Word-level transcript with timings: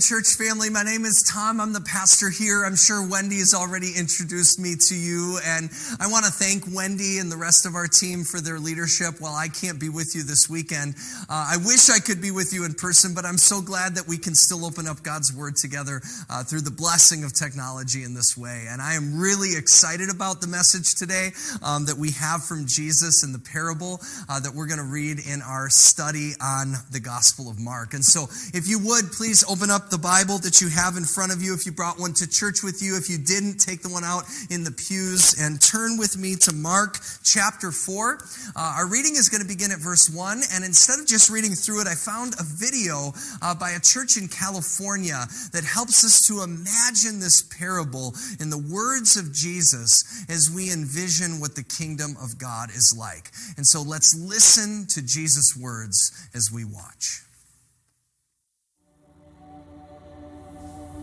morning, 0.00 0.22
church 0.22 0.36
family. 0.36 0.70
My 0.70 0.82
name 0.82 1.04
is 1.04 1.22
Tom. 1.22 1.60
I'm 1.60 1.72
the 1.72 1.80
pastor 1.80 2.30
here. 2.30 2.64
I'm 2.64 2.76
sure 2.76 3.06
Wendy 3.06 3.38
has 3.38 3.54
already 3.54 3.92
introduced 3.96 4.58
me 4.58 4.74
to 4.88 4.94
you. 4.94 5.38
And 5.44 5.68
I 5.98 6.06
want 6.08 6.24
to 6.24 6.30
thank 6.30 6.64
Wendy 6.72 7.18
and 7.18 7.30
the 7.30 7.36
rest 7.36 7.66
of 7.66 7.74
our 7.74 7.86
team 7.86 8.24
for 8.24 8.40
their 8.40 8.58
leadership 8.58 9.20
while 9.20 9.34
I 9.34 9.48
can't 9.48 9.78
be 9.80 9.88
with 9.88 10.14
you 10.14 10.22
this 10.22 10.48
weekend. 10.48 10.94
Uh, 11.28 11.52
I 11.52 11.56
wish 11.58 11.90
I 11.90 11.98
could 11.98 12.22
be 12.22 12.30
with 12.30 12.52
you 12.52 12.64
in 12.64 12.74
person, 12.74 13.14
but 13.14 13.24
I'm 13.24 13.38
so 13.38 13.60
glad 13.60 13.94
that 13.96 14.06
we 14.06 14.16
can 14.16 14.34
still 14.34 14.64
open 14.64 14.86
up 14.86 15.02
God's 15.02 15.34
Word 15.34 15.56
together 15.56 16.00
uh, 16.30 16.44
through 16.44 16.62
the 16.62 16.70
blessing 16.70 17.24
of 17.24 17.34
technology 17.34 18.04
in 18.04 18.14
this 18.14 18.36
way. 18.36 18.66
And 18.68 18.80
I 18.80 18.94
am 18.94 19.18
really 19.18 19.56
excited 19.56 20.08
about 20.08 20.40
the 20.40 20.48
message 20.48 20.94
today 20.94 21.32
um, 21.62 21.84
that 21.86 21.96
we 21.96 22.12
have 22.12 22.44
from 22.44 22.66
Jesus 22.66 23.24
in 23.24 23.32
the 23.32 23.38
parable 23.40 24.00
uh, 24.28 24.40
that 24.40 24.54
we're 24.54 24.68
going 24.68 24.80
to 24.80 24.90
read 24.90 25.18
in 25.18 25.42
our 25.42 25.68
study 25.68 26.32
on 26.40 26.74
the 26.90 27.00
Gospel 27.00 27.50
of 27.50 27.58
Mark. 27.58 27.92
And 27.92 28.04
so 28.04 28.24
if 28.54 28.68
you 28.68 28.78
would, 28.86 29.12
please 29.12 29.44
open 29.48 29.70
up 29.70 29.89
the 29.90 29.98
Bible 29.98 30.38
that 30.38 30.60
you 30.60 30.68
have 30.68 30.96
in 30.96 31.04
front 31.04 31.32
of 31.32 31.42
you. 31.42 31.52
If 31.52 31.66
you 31.66 31.72
brought 31.72 31.98
one 31.98 32.14
to 32.14 32.28
church 32.28 32.62
with 32.62 32.80
you, 32.82 32.96
if 32.96 33.10
you 33.10 33.18
didn't, 33.18 33.58
take 33.58 33.82
the 33.82 33.88
one 33.88 34.04
out 34.04 34.24
in 34.48 34.62
the 34.62 34.70
pews 34.70 35.34
and 35.40 35.60
turn 35.60 35.98
with 35.98 36.16
me 36.16 36.36
to 36.36 36.54
Mark 36.54 36.98
chapter 37.24 37.72
4. 37.72 38.18
Uh, 38.54 38.74
our 38.78 38.86
reading 38.86 39.16
is 39.16 39.28
going 39.28 39.42
to 39.42 39.48
begin 39.48 39.72
at 39.72 39.78
verse 39.78 40.08
1. 40.08 40.42
And 40.52 40.64
instead 40.64 41.00
of 41.00 41.06
just 41.06 41.30
reading 41.30 41.52
through 41.52 41.82
it, 41.82 41.86
I 41.88 41.94
found 41.94 42.34
a 42.38 42.44
video 42.44 43.12
uh, 43.42 43.54
by 43.54 43.70
a 43.70 43.80
church 43.80 44.16
in 44.16 44.28
California 44.28 45.26
that 45.52 45.64
helps 45.64 46.04
us 46.04 46.26
to 46.28 46.42
imagine 46.42 47.18
this 47.18 47.42
parable 47.42 48.14
in 48.38 48.50
the 48.50 48.58
words 48.58 49.16
of 49.16 49.32
Jesus 49.32 50.24
as 50.28 50.50
we 50.50 50.72
envision 50.72 51.40
what 51.40 51.56
the 51.56 51.64
kingdom 51.64 52.16
of 52.22 52.38
God 52.38 52.70
is 52.70 52.94
like. 52.96 53.30
And 53.56 53.66
so 53.66 53.82
let's 53.82 54.14
listen 54.14 54.86
to 54.90 55.02
Jesus' 55.02 55.56
words 55.56 56.28
as 56.34 56.50
we 56.52 56.64
watch. 56.64 57.22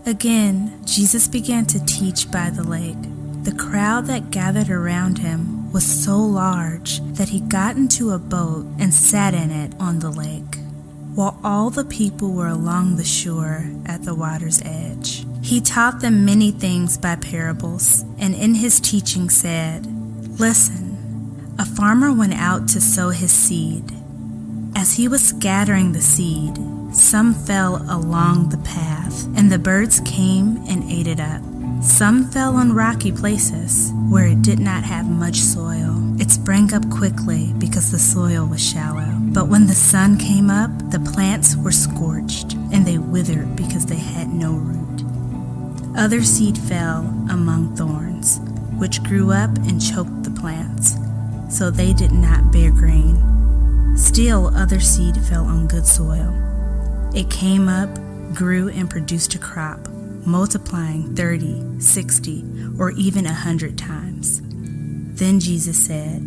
Again, 0.08 0.80
Jesus 0.86 1.27
began 1.27 1.66
to 1.66 1.83
teach 1.86 2.31
by 2.31 2.50
the 2.50 2.63
lake. 2.63 2.95
The 3.44 3.52
crowd 3.52 4.05
that 4.05 4.31
gathered 4.31 4.69
around 4.69 5.17
him 5.17 5.69
was 5.73 5.86
so 5.86 6.17
large 6.17 7.02
that 7.16 7.27
he 7.27 7.41
got 7.41 7.75
into 7.75 8.11
a 8.11 8.17
boat 8.17 8.66
and 8.80 8.94
sat 8.94 9.33
in 9.33 9.52
it 9.52 9.73
on 9.81 9.99
the 9.99 10.09
lake, 10.09 10.55
while 11.14 11.38
all 11.44 11.69
the 11.69 11.83
people 11.83 12.31
were 12.31 12.47
along 12.47 12.95
the 12.95 13.03
shore 13.03 13.66
at 13.86 14.03
the 14.03 14.16
water's 14.16 14.61
edge. 14.61 15.25
He 15.41 15.59
taught 15.59 15.99
them 15.99 16.23
many 16.23 16.52
things 16.52 16.97
by 16.97 17.17
parables, 17.17 18.05
and 18.17 18.33
in 18.33 18.55
his 18.55 18.80
teaching 18.80 19.30
said, 19.30 19.86
Listen, 20.39 21.53
a 21.59 21.66
farmer 21.66 22.14
went 22.14 22.33
out 22.33 22.69
to 22.69 22.80
sow 22.80 23.09
his 23.09 23.33
seed. 23.33 23.92
As 24.73 24.94
he 24.94 25.09
was 25.09 25.21
scattering 25.21 25.92
the 25.92 26.02
seed, 26.02 26.58
some 26.91 27.33
fell 27.33 27.83
along 27.89 28.49
the 28.49 28.57
path, 28.59 29.25
and 29.35 29.52
the 29.52 29.59
birds 29.59 29.99
came 30.02 30.57
and 30.67 30.89
ate 30.89 31.07
it 31.07 31.19
up. 31.19 31.41
Some 31.81 32.25
fell 32.25 32.55
on 32.55 32.73
rocky 32.73 33.11
places 33.11 33.91
where 34.09 34.25
it 34.27 34.41
did 34.41 34.59
not 34.59 34.83
have 34.83 35.08
much 35.09 35.35
soil. 35.35 35.95
It 36.19 36.31
sprang 36.31 36.73
up 36.73 36.89
quickly 36.89 37.53
because 37.59 37.91
the 37.91 37.99
soil 37.99 38.47
was 38.47 38.65
shallow. 38.65 39.13
But 39.19 39.47
when 39.47 39.67
the 39.67 39.75
sun 39.75 40.17
came 40.17 40.49
up, 40.49 40.71
the 40.89 40.99
plants 40.99 41.55
were 41.55 41.71
scorched, 41.71 42.53
and 42.71 42.85
they 42.85 42.97
withered 42.97 43.55
because 43.55 43.85
they 43.85 43.97
had 43.97 44.30
no 44.30 44.53
root. 44.53 45.04
Other 45.95 46.23
seed 46.23 46.58
fell 46.58 47.02
among 47.30 47.75
thorns, 47.75 48.39
which 48.77 49.04
grew 49.04 49.31
up 49.31 49.55
and 49.58 49.81
choked 49.81 50.23
the 50.23 50.31
plants, 50.31 50.95
so 51.49 51.69
they 51.69 51.93
did 51.93 52.11
not 52.11 52.52
bear 52.52 52.71
grain. 52.71 53.95
Still, 53.98 54.55
other 54.55 54.80
seed 54.80 55.17
fell 55.17 55.45
on 55.45 55.67
good 55.67 55.86
soil 55.86 56.46
it 57.17 57.32
came 57.32 57.67
up, 57.67 57.89
grew, 58.36 58.70
and 58.70 58.88
produced 58.88 59.33
a 59.33 59.39
crop, 59.39 59.88
multiplying 60.28 61.16
30, 61.16 61.82
60, 61.82 62.45
or 62.78 62.92
even 62.92 63.26
a 63.26 63.33
hundred 63.33 63.76
times. 63.76 64.39
Then 65.20 65.39
Jesus 65.39 65.83
said, 65.83 66.22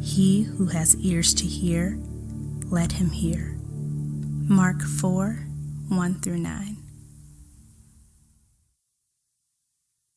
He 0.00 0.44
who 0.44 0.64
has 0.68 0.96
ears 0.96 1.34
to 1.34 1.44
hear, 1.44 1.98
let 2.70 2.92
him 2.92 3.10
hear. 3.10 3.54
Mark 4.48 4.80
4 4.80 5.46
1 5.90 6.14
through 6.20 6.38
9. 6.38 6.76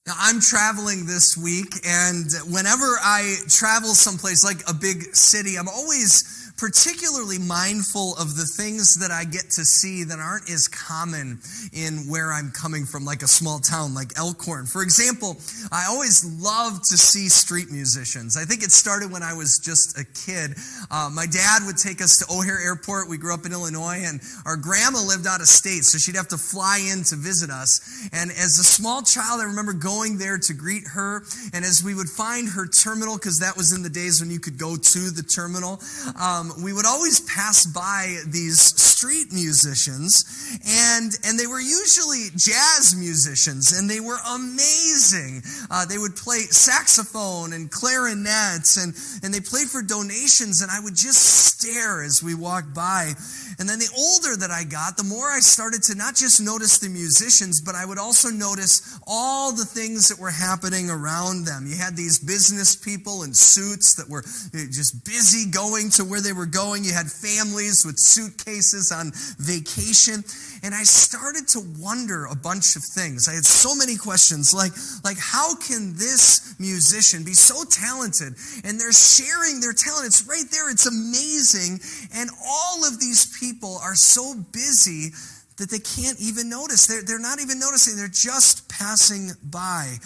Now, 0.06 0.14
I'm 0.18 0.40
traveling 0.40 1.06
this 1.06 1.36
week, 1.36 1.74
and 1.86 2.32
whenever 2.50 2.86
I 3.04 3.36
travel 3.50 3.90
someplace 3.90 4.42
like 4.42 4.62
a 4.70 4.74
big 4.74 5.14
city, 5.14 5.58
I'm 5.58 5.68
always 5.68 6.47
particularly 6.58 7.38
mindful 7.38 8.16
of 8.16 8.36
the 8.36 8.46
things 8.46 8.96
that 8.96 9.12
I 9.12 9.24
get 9.24 9.52
to 9.52 9.64
see 9.64 10.04
that 10.06 10.20
aren't 10.20 10.50
as 10.50 10.68
common 10.68 11.40
in 11.72 12.10
where 12.10 12.34
I'm 12.34 12.52
coming 12.52 12.86
from, 12.86 13.06
like 13.06 13.22
a 13.22 13.28
small 13.28 13.60
town 13.60 13.94
like 13.94 14.18
Elkhorn. 14.18 14.66
For 14.66 14.82
example, 14.82 15.38
I 15.72 15.86
always 15.86 16.26
love 16.42 16.82
to 16.90 16.98
see 16.98 17.30
street 17.30 17.72
musicians. 17.72 18.38
I 18.38 18.44
think 18.44 18.64
it 18.64 18.72
started 18.72 19.12
when 19.12 19.24
I 19.24 19.34
was 19.34 19.60
just 19.60 19.98
a 20.00 20.04
kid. 20.04 20.58
Uh, 20.90 21.10
my 21.14 21.26
dad 21.26 21.62
would 21.66 21.78
take 21.78 22.02
us 22.02 22.18
to 22.20 22.34
O'Hare 22.34 22.60
Airport. 22.60 23.10
We 23.10 23.18
grew 23.18 23.34
up 23.34 23.46
in 23.46 23.54
Illinois, 23.54 24.02
and 24.04 24.20
our 24.46 24.58
grandma 24.58 25.00
lived 25.00 25.28
out 25.28 25.42
of 25.42 25.48
state, 25.48 25.86
so 25.86 25.98
she'd 25.98 26.16
have 26.16 26.30
to 26.30 26.38
fly 26.38 26.82
in 26.92 27.04
to 27.06 27.16
visit 27.16 27.50
us. 27.50 28.10
And 28.12 28.32
as 28.32 28.58
a 28.58 28.64
small 28.64 29.04
child, 29.04 29.42
I 29.42 29.46
remember 29.46 29.74
going 29.74 30.18
there 30.18 30.38
to 30.38 30.54
greet 30.54 30.84
her. 30.94 31.24
And 31.54 31.64
as 31.64 31.84
we 31.84 31.94
would 31.94 32.10
find 32.10 32.50
her 32.50 32.68
terminal, 32.68 33.18
because 33.18 33.40
that 33.40 33.56
was 33.56 33.74
in 33.74 33.84
the 33.84 33.90
days 33.90 34.22
when 34.22 34.32
you 34.32 34.40
could 34.40 34.58
go 34.58 34.76
to 34.76 35.00
the 35.12 35.24
terminal, 35.24 35.80
um, 36.20 36.47
um, 36.52 36.64
we 36.64 36.74
would 36.74 36.86
always 36.86 37.20
pass 37.22 37.66
by 37.66 38.18
these 38.28 38.60
street 38.60 39.32
musicians, 39.32 40.26
and 40.66 41.12
and 41.26 41.40
they 41.40 41.48
were 41.48 41.60
usually 41.60 42.30
jazz 42.36 42.96
musicians, 42.98 43.78
and 43.78 43.90
they 43.90 44.00
were 44.00 44.18
amazing. 44.34 45.42
Uh, 45.70 45.86
they 45.86 45.98
would 45.98 46.16
play 46.16 46.40
saxophone 46.40 47.54
and 47.54 47.72
clarinets, 47.72 48.78
and 48.78 48.94
and 49.24 49.34
they 49.34 49.40
played 49.40 49.68
for 49.68 49.82
donations, 49.82 50.62
and 50.62 50.72
I 50.72 50.80
would 50.80 50.96
just 50.96 51.48
stare 51.58 52.04
as 52.04 52.22
we 52.24 52.36
walked 52.36 52.74
by. 52.74 53.14
And 53.60 53.68
then 53.68 53.80
the 53.80 53.90
older 53.98 54.38
that 54.38 54.52
I 54.52 54.64
got, 54.64 54.98
the 54.98 55.04
more 55.04 55.32
I 55.32 55.40
started 55.40 55.82
to 55.84 55.96
not 55.96 56.16
just 56.16 56.40
notice 56.40 56.78
the 56.78 56.90
musicians, 56.90 57.60
but 57.60 57.74
I 57.74 57.86
would 57.86 57.98
also 57.98 58.30
notice 58.30 59.00
all 59.08 59.52
the 59.52 59.66
things 59.66 60.10
that 60.10 60.20
were 60.20 60.30
happening 60.30 60.92
around 60.92 61.46
them. 61.46 61.66
You 61.66 61.76
had 61.76 61.98
these 61.98 62.20
business 62.20 62.76
people 62.76 63.24
in 63.24 63.34
suits 63.34 63.96
that 63.96 64.08
were 64.08 64.24
eh, 64.54 64.70
just 64.70 65.04
busy 65.04 65.50
going 65.50 65.90
to 65.98 66.04
where 66.06 66.22
they 66.22 66.34
were 66.34 66.37
going. 66.46 66.84
You 66.84 66.94
had 66.94 67.12
families 67.12 67.86
with 67.86 67.98
suitcases 67.98 68.92
on 68.92 69.12
vacation. 69.40 70.24
And 70.64 70.74
I 70.74 70.84
started 70.84 71.48
to 71.50 71.62
wonder 71.80 72.26
a 72.26 72.36
bunch 72.36 72.76
of 72.76 72.84
things. 72.84 73.28
I 73.28 73.34
had 73.34 73.46
so 73.46 73.76
many 73.76 73.96
questions 73.96 74.54
like, 74.54 74.72
like 75.04 75.18
how 75.20 75.56
can 75.56 75.94
this 75.94 76.56
musician 76.60 77.24
be 77.24 77.34
so 77.34 77.64
talented 77.64 78.34
and 78.64 78.80
they're 78.80 78.92
sharing 78.92 79.60
their 79.60 79.74
talent? 79.74 80.08
It's 80.08 80.28
right 80.28 80.46
there. 80.52 80.70
It's 80.70 80.86
amazing. 80.86 81.80
And 82.14 82.30
all 82.46 82.86
of 82.86 83.00
these 83.00 83.38
people 83.40 83.80
are 83.84 83.96
so 83.96 84.34
busy 84.52 85.12
that 85.58 85.70
they 85.70 85.80
can't 85.80 86.20
even 86.20 86.50
notice. 86.50 86.86
They're, 86.86 87.04
they're 87.04 87.20
not 87.20 87.42
even 87.42 87.60
noticing. 87.60 87.98
They're 87.98 88.08
just 88.08 88.70
passing 88.70 89.32
by. 89.44 89.98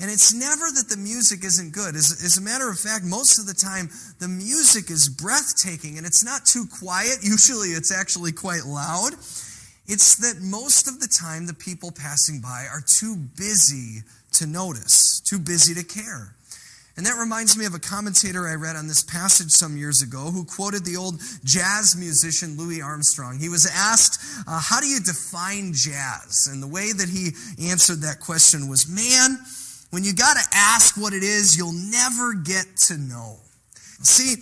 And 0.00 0.10
it's 0.10 0.32
never 0.32 0.70
that 0.76 0.88
the 0.88 0.96
music 0.96 1.44
isn't 1.44 1.72
good. 1.72 1.96
As, 1.96 2.22
as, 2.24 2.38
a 2.38 2.42
matter 2.42 2.70
of 2.70 2.78
fact, 2.78 3.04
most 3.04 3.38
of 3.40 3.46
the 3.46 3.54
time, 3.54 3.90
the 4.20 4.28
music 4.28 4.90
is 4.90 5.08
breathtaking 5.08 5.98
and 5.98 6.06
it's 6.06 6.24
not 6.24 6.46
too 6.46 6.66
quiet. 6.66 7.18
Usually, 7.22 7.70
it's 7.70 7.90
actually 7.90 8.32
quite 8.32 8.64
loud. 8.64 9.14
It's 9.88 10.16
that 10.16 10.40
most 10.40 10.86
of 10.86 11.00
the 11.00 11.08
time, 11.08 11.46
the 11.46 11.54
people 11.54 11.90
passing 11.90 12.40
by 12.40 12.66
are 12.70 12.82
too 12.86 13.16
busy 13.36 14.02
to 14.34 14.46
notice, 14.46 15.20
too 15.20 15.38
busy 15.38 15.74
to 15.74 15.82
care. 15.82 16.34
And 16.98 17.06
that 17.06 17.16
reminds 17.16 17.56
me 17.56 17.64
of 17.64 17.74
a 17.74 17.78
commentator 17.78 18.48
I 18.48 18.54
read 18.56 18.74
on 18.74 18.88
this 18.88 19.04
passage 19.04 19.50
some 19.52 19.76
years 19.76 20.02
ago 20.02 20.32
who 20.32 20.44
quoted 20.44 20.84
the 20.84 20.96
old 20.96 21.20
jazz 21.44 21.94
musician 21.96 22.56
Louis 22.56 22.82
Armstrong. 22.82 23.38
He 23.38 23.48
was 23.48 23.66
asked, 23.66 24.20
uh, 24.48 24.60
How 24.60 24.80
do 24.80 24.86
you 24.86 24.98
define 24.98 25.72
jazz? 25.72 26.48
And 26.50 26.60
the 26.60 26.66
way 26.66 26.90
that 26.92 27.08
he 27.08 27.30
answered 27.70 28.00
that 28.02 28.18
question 28.18 28.68
was, 28.68 28.88
Man, 28.88 29.38
when 29.90 30.04
you 30.04 30.12
got 30.14 30.36
to 30.36 30.42
ask 30.54 30.96
what 30.96 31.12
it 31.12 31.22
is, 31.22 31.56
you'll 31.56 31.72
never 31.72 32.34
get 32.34 32.66
to 32.88 32.98
know. 32.98 33.36
See, 34.02 34.36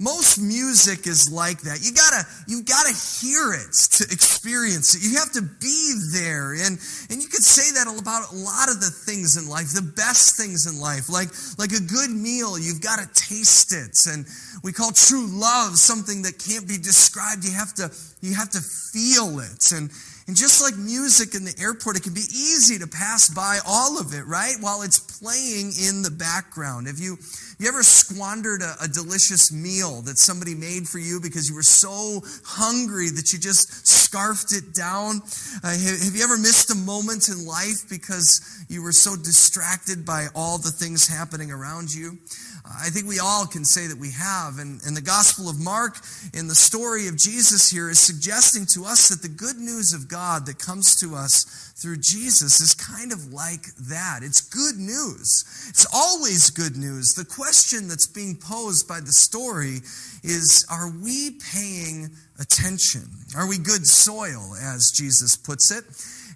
most 0.00 0.38
music 0.38 1.06
is 1.06 1.30
like 1.30 1.60
that. 1.60 1.80
You 1.82 1.92
gotta, 1.92 2.26
you 2.48 2.62
gotta 2.62 2.96
hear 3.20 3.52
it 3.52 3.72
to 4.00 4.04
experience 4.10 4.94
it. 4.94 5.02
You 5.04 5.18
have 5.18 5.30
to 5.32 5.42
be 5.42 5.94
there. 6.14 6.54
And, 6.54 6.80
and 7.10 7.20
you 7.20 7.28
could 7.28 7.44
say 7.44 7.70
that 7.76 7.84
about 7.86 8.32
a 8.32 8.34
lot 8.34 8.70
of 8.70 8.80
the 8.80 8.88
things 8.88 9.36
in 9.36 9.46
life, 9.46 9.68
the 9.74 9.92
best 9.96 10.38
things 10.38 10.66
in 10.66 10.80
life. 10.80 11.10
Like, 11.10 11.28
like 11.58 11.72
a 11.72 11.84
good 11.84 12.10
meal, 12.10 12.58
you've 12.58 12.80
gotta 12.80 13.08
taste 13.12 13.74
it. 13.74 13.92
And 14.10 14.24
we 14.64 14.72
call 14.72 14.90
true 14.90 15.28
love 15.28 15.76
something 15.76 16.22
that 16.22 16.38
can't 16.38 16.66
be 16.66 16.78
described. 16.78 17.44
You 17.44 17.52
have 17.52 17.74
to, 17.74 17.92
you 18.22 18.34
have 18.34 18.50
to 18.50 18.60
feel 18.60 19.38
it. 19.40 19.70
And, 19.72 19.90
And 20.30 20.36
just 20.36 20.62
like 20.62 20.76
music 20.76 21.34
in 21.34 21.44
the 21.44 21.52
airport, 21.60 21.96
it 21.96 22.04
can 22.04 22.14
be 22.14 22.20
easy 22.20 22.78
to 22.78 22.86
pass 22.86 23.28
by 23.28 23.58
all 23.66 23.98
of 23.98 24.14
it, 24.14 24.24
right? 24.28 24.54
While 24.60 24.82
it's 24.82 25.00
playing 25.00 25.72
in 25.74 26.02
the 26.02 26.10
background. 26.12 26.86
Have 26.86 27.00
you, 27.00 27.18
you 27.58 27.66
ever 27.66 27.82
squandered 27.82 28.62
a, 28.62 28.76
a 28.80 28.86
delicious 28.86 29.50
meal 29.50 30.02
that 30.02 30.18
somebody 30.18 30.54
made 30.54 30.86
for 30.86 31.00
you 31.00 31.18
because 31.18 31.48
you 31.48 31.56
were 31.56 31.64
so 31.64 32.22
hungry 32.46 33.10
that 33.10 33.32
you 33.32 33.40
just 33.40 33.88
scarfed 33.88 34.52
it 34.52 34.72
down? 34.72 35.20
Uh, 35.64 35.74
have, 35.74 35.98
have 35.98 36.14
you 36.14 36.22
ever 36.22 36.38
missed 36.38 36.70
a 36.70 36.76
moment 36.76 37.28
in 37.28 37.44
life 37.44 37.90
because 37.90 38.40
you 38.68 38.84
were 38.84 38.92
so 38.92 39.16
distracted 39.16 40.06
by 40.06 40.28
all 40.36 40.58
the 40.58 40.70
things 40.70 41.08
happening 41.08 41.50
around 41.50 41.92
you? 41.92 42.18
I 42.64 42.90
think 42.90 43.06
we 43.06 43.18
all 43.18 43.46
can 43.46 43.64
say 43.64 43.86
that 43.86 43.98
we 43.98 44.10
have. 44.10 44.58
And, 44.58 44.80
and 44.86 44.96
the 44.96 45.00
Gospel 45.00 45.48
of 45.48 45.58
Mark, 45.58 45.96
in 46.34 46.48
the 46.48 46.54
story 46.54 47.08
of 47.08 47.16
Jesus 47.16 47.70
here, 47.70 47.90
is 47.90 47.98
suggesting 47.98 48.66
to 48.74 48.84
us 48.84 49.08
that 49.08 49.22
the 49.22 49.28
good 49.28 49.56
news 49.56 49.92
of 49.92 50.08
God 50.08 50.46
that 50.46 50.58
comes 50.58 50.96
to 50.96 51.14
us 51.14 51.72
through 51.76 51.98
Jesus 51.98 52.60
is 52.60 52.74
kind 52.74 53.12
of 53.12 53.32
like 53.32 53.74
that. 53.88 54.20
It's 54.22 54.40
good 54.40 54.76
news. 54.76 55.44
It's 55.68 55.86
always 55.92 56.50
good 56.50 56.76
news. 56.76 57.14
The 57.14 57.24
question 57.24 57.88
that's 57.88 58.06
being 58.06 58.36
posed 58.36 58.86
by 58.86 59.00
the 59.00 59.12
story 59.12 59.80
is 60.22 60.66
Are 60.70 60.90
we 60.90 61.38
paying 61.52 62.10
attention? 62.38 63.08
Are 63.36 63.48
we 63.48 63.58
good 63.58 63.86
soil, 63.86 64.54
as 64.60 64.90
Jesus 64.90 65.36
puts 65.36 65.70
it? 65.70 65.84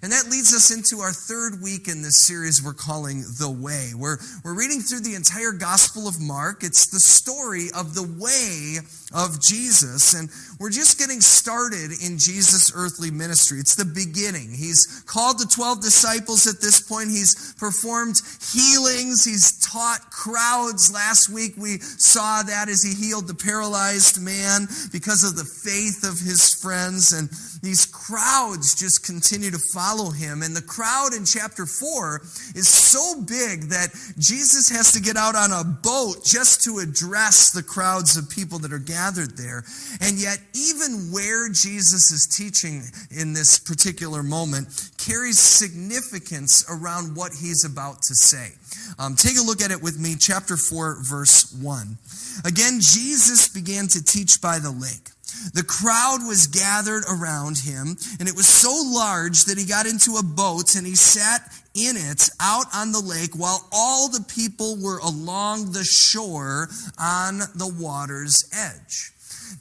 And 0.05 0.13
that 0.13 0.29
leads 0.29 0.53
us 0.53 0.69
into 0.69 1.01
our 1.01 1.11
third 1.11 1.63
week 1.63 1.87
in 1.87 2.03
this 2.03 2.17
series 2.17 2.61
we're 2.61 2.75
calling 2.75 3.21
The 3.39 3.49
Way. 3.49 3.93
We're, 3.97 4.19
we're 4.43 4.53
reading 4.53 4.79
through 4.79 4.99
the 4.99 5.15
entire 5.15 5.51
Gospel 5.51 6.07
of 6.07 6.21
Mark. 6.21 6.63
It's 6.63 6.85
the 6.85 6.99
story 6.99 7.69
of 7.75 7.95
the 7.95 8.03
way 8.03 8.85
of 9.15 9.41
Jesus. 9.41 10.13
And 10.13 10.29
we're 10.59 10.69
just 10.69 10.99
getting 10.99 11.21
started 11.21 11.89
in 12.05 12.19
Jesus' 12.19 12.71
earthly 12.75 13.09
ministry. 13.09 13.57
It's 13.57 13.73
the 13.73 13.83
beginning. 13.83 14.53
He's 14.53 15.01
called 15.07 15.39
the 15.39 15.49
12 15.49 15.81
disciples 15.81 16.45
at 16.45 16.61
this 16.61 16.85
point. 16.85 17.09
He's 17.09 17.55
performed 17.57 18.21
healings. 18.53 19.25
He's 19.25 19.57
taught 19.65 20.11
crowds. 20.11 20.93
Last 20.93 21.29
week 21.29 21.57
we 21.57 21.79
saw 21.79 22.43
that 22.43 22.69
as 22.69 22.83
he 22.83 22.93
healed 22.93 23.25
the 23.25 23.33
paralyzed 23.33 24.21
man 24.21 24.67
because 24.91 25.23
of 25.23 25.35
the 25.35 25.49
faith 25.49 26.05
of 26.05 26.19
his 26.19 26.53
friends. 26.53 27.11
And 27.11 27.27
these 27.63 27.87
crowds 27.87 28.75
just 28.75 29.03
continue 29.03 29.49
to 29.49 29.57
follow 29.73 29.94
him. 30.11 30.41
And 30.41 30.55
the 30.55 30.61
crowd 30.61 31.13
in 31.13 31.25
chapter 31.25 31.65
4 31.65 32.21
is 32.55 32.67
so 32.67 33.21
big 33.21 33.69
that 33.69 33.89
Jesus 34.17 34.69
has 34.69 34.91
to 34.93 35.01
get 35.01 35.17
out 35.17 35.35
on 35.35 35.51
a 35.51 35.63
boat 35.63 36.23
just 36.23 36.63
to 36.63 36.79
address 36.79 37.51
the 37.51 37.63
crowds 37.63 38.17
of 38.17 38.29
people 38.29 38.59
that 38.59 38.73
are 38.73 38.79
gathered 38.79 39.37
there. 39.37 39.63
And 40.01 40.19
yet, 40.19 40.39
even 40.53 41.11
where 41.11 41.49
Jesus 41.49 42.11
is 42.11 42.27
teaching 42.27 42.83
in 43.11 43.33
this 43.33 43.59
particular 43.59 44.23
moment 44.23 44.67
carries 44.97 45.39
significance 45.39 46.65
around 46.69 47.15
what 47.15 47.31
he's 47.33 47.63
about 47.63 48.01
to 48.03 48.15
say. 48.15 48.51
Um, 48.99 49.15
take 49.15 49.37
a 49.37 49.41
look 49.41 49.61
at 49.61 49.71
it 49.71 49.81
with 49.81 49.99
me, 49.99 50.15
chapter 50.19 50.57
4, 50.57 50.99
verse 51.01 51.53
1. 51.61 51.97
Again, 52.45 52.79
Jesus 52.79 53.47
began 53.47 53.87
to 53.87 54.03
teach 54.03 54.41
by 54.41 54.59
the 54.59 54.71
lake. 54.71 55.14
The 55.53 55.63
crowd 55.63 56.27
was 56.27 56.47
gathered 56.47 57.03
around 57.09 57.59
him, 57.59 57.97
and 58.19 58.27
it 58.27 58.35
was 58.35 58.47
so 58.47 58.73
large 58.85 59.45
that 59.45 59.57
he 59.57 59.65
got 59.65 59.85
into 59.85 60.17
a 60.17 60.23
boat 60.23 60.75
and 60.75 60.85
he 60.85 60.95
sat 60.95 61.41
in 61.73 61.97
it 61.97 62.29
out 62.39 62.65
on 62.73 62.91
the 62.91 63.01
lake 63.01 63.35
while 63.35 63.67
all 63.71 64.09
the 64.09 64.23
people 64.23 64.77
were 64.81 64.99
along 64.99 65.71
the 65.71 65.83
shore 65.83 66.69
on 66.97 67.39
the 67.55 67.71
water's 67.79 68.49
edge. 68.53 69.11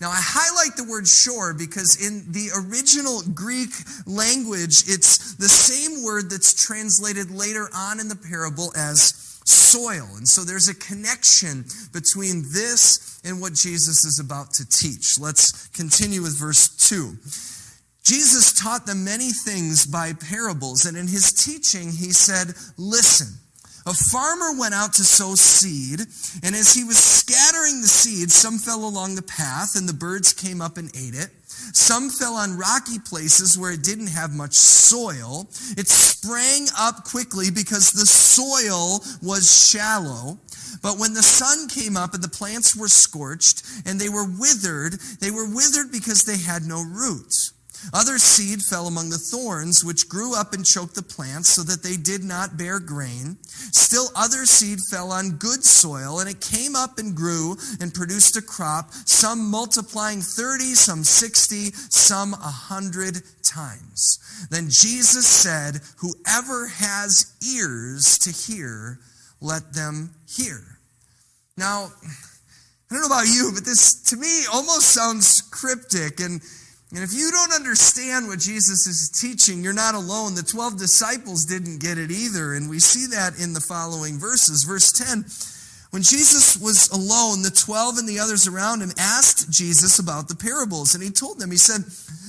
Now, 0.00 0.10
I 0.10 0.18
highlight 0.18 0.76
the 0.76 0.84
word 0.84 1.06
shore 1.06 1.54
because 1.54 2.04
in 2.04 2.32
the 2.32 2.50
original 2.56 3.22
Greek 3.34 3.70
language, 4.06 4.84
it's 4.86 5.34
the 5.34 5.48
same 5.48 6.02
word 6.02 6.30
that's 6.30 6.54
translated 6.54 7.30
later 7.30 7.68
on 7.74 8.00
in 8.00 8.08
the 8.08 8.16
parable 8.16 8.72
as 8.76 9.23
soil. 9.44 10.08
And 10.16 10.28
so 10.28 10.42
there's 10.42 10.68
a 10.68 10.74
connection 10.74 11.64
between 11.92 12.44
this 12.52 13.20
and 13.24 13.40
what 13.40 13.54
Jesus 13.54 14.04
is 14.04 14.18
about 14.18 14.52
to 14.54 14.68
teach. 14.68 15.18
Let's 15.18 15.68
continue 15.68 16.22
with 16.22 16.38
verse 16.38 16.68
2. 16.88 17.16
Jesus 18.02 18.52
taught 18.52 18.84
them 18.84 19.04
many 19.04 19.30
things 19.30 19.86
by 19.86 20.12
parables, 20.12 20.84
and 20.84 20.96
in 20.96 21.08
his 21.08 21.32
teaching, 21.32 21.90
he 21.90 22.12
said, 22.12 22.54
Listen. 22.76 23.40
A 23.86 23.92
farmer 23.92 24.58
went 24.58 24.72
out 24.72 24.94
to 24.94 25.04
sow 25.04 25.34
seed, 25.34 26.00
and 26.42 26.54
as 26.54 26.72
he 26.72 26.84
was 26.84 26.96
scattering 26.96 27.82
the 27.82 27.88
seed, 27.88 28.30
some 28.30 28.58
fell 28.58 28.86
along 28.88 29.14
the 29.14 29.22
path, 29.22 29.76
and 29.76 29.86
the 29.86 29.92
birds 29.92 30.32
came 30.32 30.62
up 30.62 30.78
and 30.78 30.88
ate 30.96 31.14
it. 31.14 31.28
Some 31.72 32.10
fell 32.10 32.34
on 32.34 32.58
rocky 32.58 32.98
places 32.98 33.58
where 33.58 33.72
it 33.72 33.82
didn't 33.82 34.08
have 34.08 34.34
much 34.34 34.52
soil. 34.52 35.48
It 35.76 35.88
sprang 35.88 36.66
up 36.78 37.04
quickly 37.04 37.50
because 37.50 37.92
the 37.92 38.06
soil 38.06 39.02
was 39.22 39.70
shallow. 39.70 40.38
But 40.82 40.98
when 40.98 41.14
the 41.14 41.22
sun 41.22 41.68
came 41.68 41.96
up 41.96 42.12
and 42.12 42.22
the 42.22 42.28
plants 42.28 42.76
were 42.76 42.88
scorched 42.88 43.62
and 43.86 43.98
they 43.98 44.10
were 44.10 44.26
withered, 44.26 44.94
they 45.20 45.30
were 45.30 45.48
withered 45.48 45.90
because 45.90 46.24
they 46.24 46.36
had 46.36 46.64
no 46.64 46.82
roots. 46.82 47.53
Other 47.92 48.18
seed 48.18 48.62
fell 48.62 48.86
among 48.86 49.10
the 49.10 49.18
thorns, 49.18 49.84
which 49.84 50.08
grew 50.08 50.34
up 50.34 50.52
and 50.52 50.64
choked 50.64 50.94
the 50.94 51.02
plants 51.02 51.50
so 51.50 51.62
that 51.62 51.82
they 51.82 51.96
did 51.96 52.24
not 52.24 52.56
bear 52.56 52.80
grain. 52.80 53.36
Still 53.44 54.08
other 54.14 54.46
seed 54.46 54.78
fell 54.90 55.12
on 55.12 55.36
good 55.36 55.64
soil, 55.64 56.20
and 56.20 56.28
it 56.28 56.40
came 56.40 56.74
up 56.74 56.98
and 56.98 57.14
grew 57.14 57.56
and 57.80 57.92
produced 57.92 58.36
a 58.36 58.42
crop, 58.42 58.92
some 58.92 59.50
multiplying 59.50 60.20
30, 60.20 60.74
some 60.74 61.04
60, 61.04 61.72
some 61.90 62.34
a 62.34 62.52
100 62.70 63.22
times. 63.42 64.46
Then 64.50 64.68
Jesus 64.70 65.26
said, 65.26 65.80
Whoever 65.98 66.68
has 66.68 67.34
ears 67.42 68.18
to 68.20 68.30
hear, 68.30 68.98
let 69.40 69.74
them 69.74 70.14
hear. 70.28 70.78
Now, 71.56 71.92
I 72.90 72.94
don't 72.94 73.00
know 73.00 73.06
about 73.06 73.26
you, 73.26 73.52
but 73.54 73.64
this 73.64 74.02
to 74.10 74.16
me 74.16 74.44
almost 74.52 74.88
sounds 74.88 75.40
cryptic 75.42 76.20
and 76.20 76.40
and 76.94 77.02
if 77.02 77.12
you 77.12 77.32
don't 77.32 77.52
understand 77.52 78.28
what 78.28 78.38
Jesus 78.38 78.86
is 78.86 79.10
teaching, 79.10 79.64
you're 79.64 79.72
not 79.72 79.96
alone. 79.96 80.36
The 80.36 80.44
12 80.44 80.78
disciples 80.78 81.44
didn't 81.44 81.80
get 81.80 81.98
it 81.98 82.12
either. 82.12 82.54
And 82.54 82.70
we 82.70 82.78
see 82.78 83.06
that 83.16 83.36
in 83.36 83.52
the 83.52 83.60
following 83.60 84.16
verses. 84.20 84.62
Verse 84.62 84.92
10 84.92 85.24
When 85.90 86.02
Jesus 86.02 86.56
was 86.56 86.88
alone, 86.90 87.42
the 87.42 87.50
12 87.50 87.98
and 87.98 88.08
the 88.08 88.20
others 88.20 88.46
around 88.46 88.80
him 88.80 88.92
asked 88.96 89.50
Jesus 89.50 89.98
about 89.98 90.28
the 90.28 90.36
parables. 90.36 90.94
And 90.94 91.02
he 91.02 91.10
told 91.10 91.40
them, 91.40 91.50
He 91.50 91.56
said, 91.56 91.82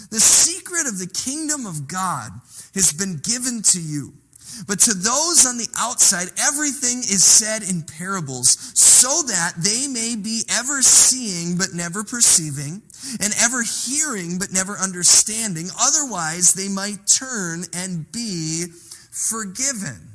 The 0.09 0.19
secret 0.19 0.87
of 0.87 0.97
the 0.97 1.13
kingdom 1.13 1.67
of 1.67 1.87
God 1.87 2.31
has 2.73 2.91
been 2.91 3.21
given 3.21 3.61
to 3.69 3.79
you. 3.79 4.13
But 4.67 4.79
to 4.81 4.95
those 4.95 5.45
on 5.45 5.59
the 5.59 5.69
outside, 5.77 6.29
everything 6.39 6.99
is 6.99 7.23
said 7.23 7.61
in 7.61 7.83
parables, 7.83 8.57
so 8.73 9.21
that 9.27 9.53
they 9.57 9.87
may 9.87 10.15
be 10.15 10.41
ever 10.49 10.81
seeing 10.81 11.57
but 11.57 11.73
never 11.73 12.03
perceiving, 12.03 12.81
and 13.19 13.33
ever 13.39 13.63
hearing 13.63 14.37
but 14.39 14.51
never 14.51 14.77
understanding. 14.77 15.69
Otherwise, 15.79 16.53
they 16.53 16.69
might 16.69 17.07
turn 17.07 17.65
and 17.73 18.11
be 18.11 18.65
forgiven. 19.11 20.11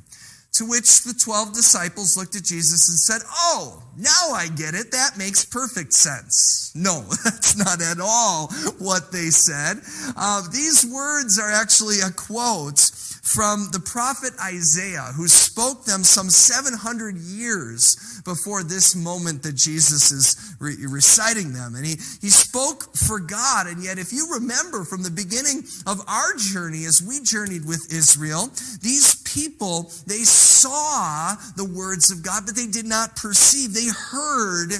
To 0.55 0.65
which 0.65 1.03
the 1.03 1.13
12 1.13 1.53
disciples 1.53 2.17
looked 2.17 2.35
at 2.35 2.43
Jesus 2.43 2.89
and 2.89 2.99
said, 2.99 3.21
Oh, 3.31 3.81
now 3.97 4.33
I 4.33 4.49
get 4.49 4.75
it. 4.75 4.91
That 4.91 5.17
makes 5.17 5.45
perfect 5.45 5.93
sense. 5.93 6.73
No, 6.75 7.01
that's 7.23 7.55
not 7.55 7.81
at 7.81 8.01
all 8.01 8.47
what 8.77 9.13
they 9.13 9.29
said. 9.29 9.79
Uh, 10.17 10.43
these 10.51 10.85
words 10.85 11.39
are 11.39 11.49
actually 11.49 12.01
a 12.01 12.11
quote 12.11 12.91
from 13.21 13.69
the 13.71 13.79
prophet 13.79 14.33
Isaiah, 14.43 15.13
who 15.15 15.27
spoke 15.27 15.85
them 15.85 16.03
some 16.03 16.29
700 16.29 17.17
years 17.17 18.21
before 18.25 18.63
this 18.63 18.95
moment 18.95 19.43
that 19.43 19.55
Jesus 19.55 20.11
is 20.11 20.55
re- 20.59 20.75
reciting 20.89 21.53
them. 21.53 21.75
And 21.75 21.85
he, 21.85 21.95
he 22.19 22.29
spoke 22.29 22.95
for 22.95 23.19
God. 23.19 23.67
And 23.67 23.83
yet, 23.83 23.99
if 23.99 24.11
you 24.11 24.27
remember 24.33 24.83
from 24.83 25.03
the 25.03 25.11
beginning 25.11 25.63
of 25.85 26.01
our 26.07 26.35
journey, 26.35 26.85
as 26.85 27.01
we 27.01 27.21
journeyed 27.21 27.65
with 27.65 27.93
Israel, 27.93 28.47
these 28.81 29.21
people, 29.21 29.91
they 30.07 30.23
saw 30.23 31.35
the 31.55 31.65
words 31.65 32.09
of 32.11 32.23
God, 32.23 32.43
but 32.47 32.55
they 32.55 32.67
did 32.67 32.85
not 32.85 33.15
perceive. 33.15 33.73
They 33.73 33.87
heard, 33.87 34.73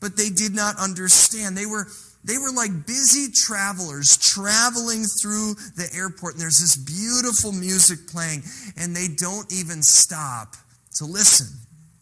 but 0.00 0.16
they 0.16 0.28
did 0.28 0.54
not 0.54 0.76
understand. 0.80 1.56
They 1.56 1.66
were 1.66 1.86
they 2.26 2.38
were 2.38 2.50
like 2.50 2.86
busy 2.86 3.30
travelers 3.32 4.16
traveling 4.16 5.04
through 5.04 5.54
the 5.76 5.88
airport, 5.94 6.34
and 6.34 6.42
there's 6.42 6.58
this 6.58 6.76
beautiful 6.76 7.52
music 7.52 8.08
playing, 8.08 8.42
and 8.76 8.94
they 8.94 9.06
don't 9.06 9.50
even 9.52 9.82
stop 9.82 10.56
to 10.96 11.04
listen. 11.04 11.46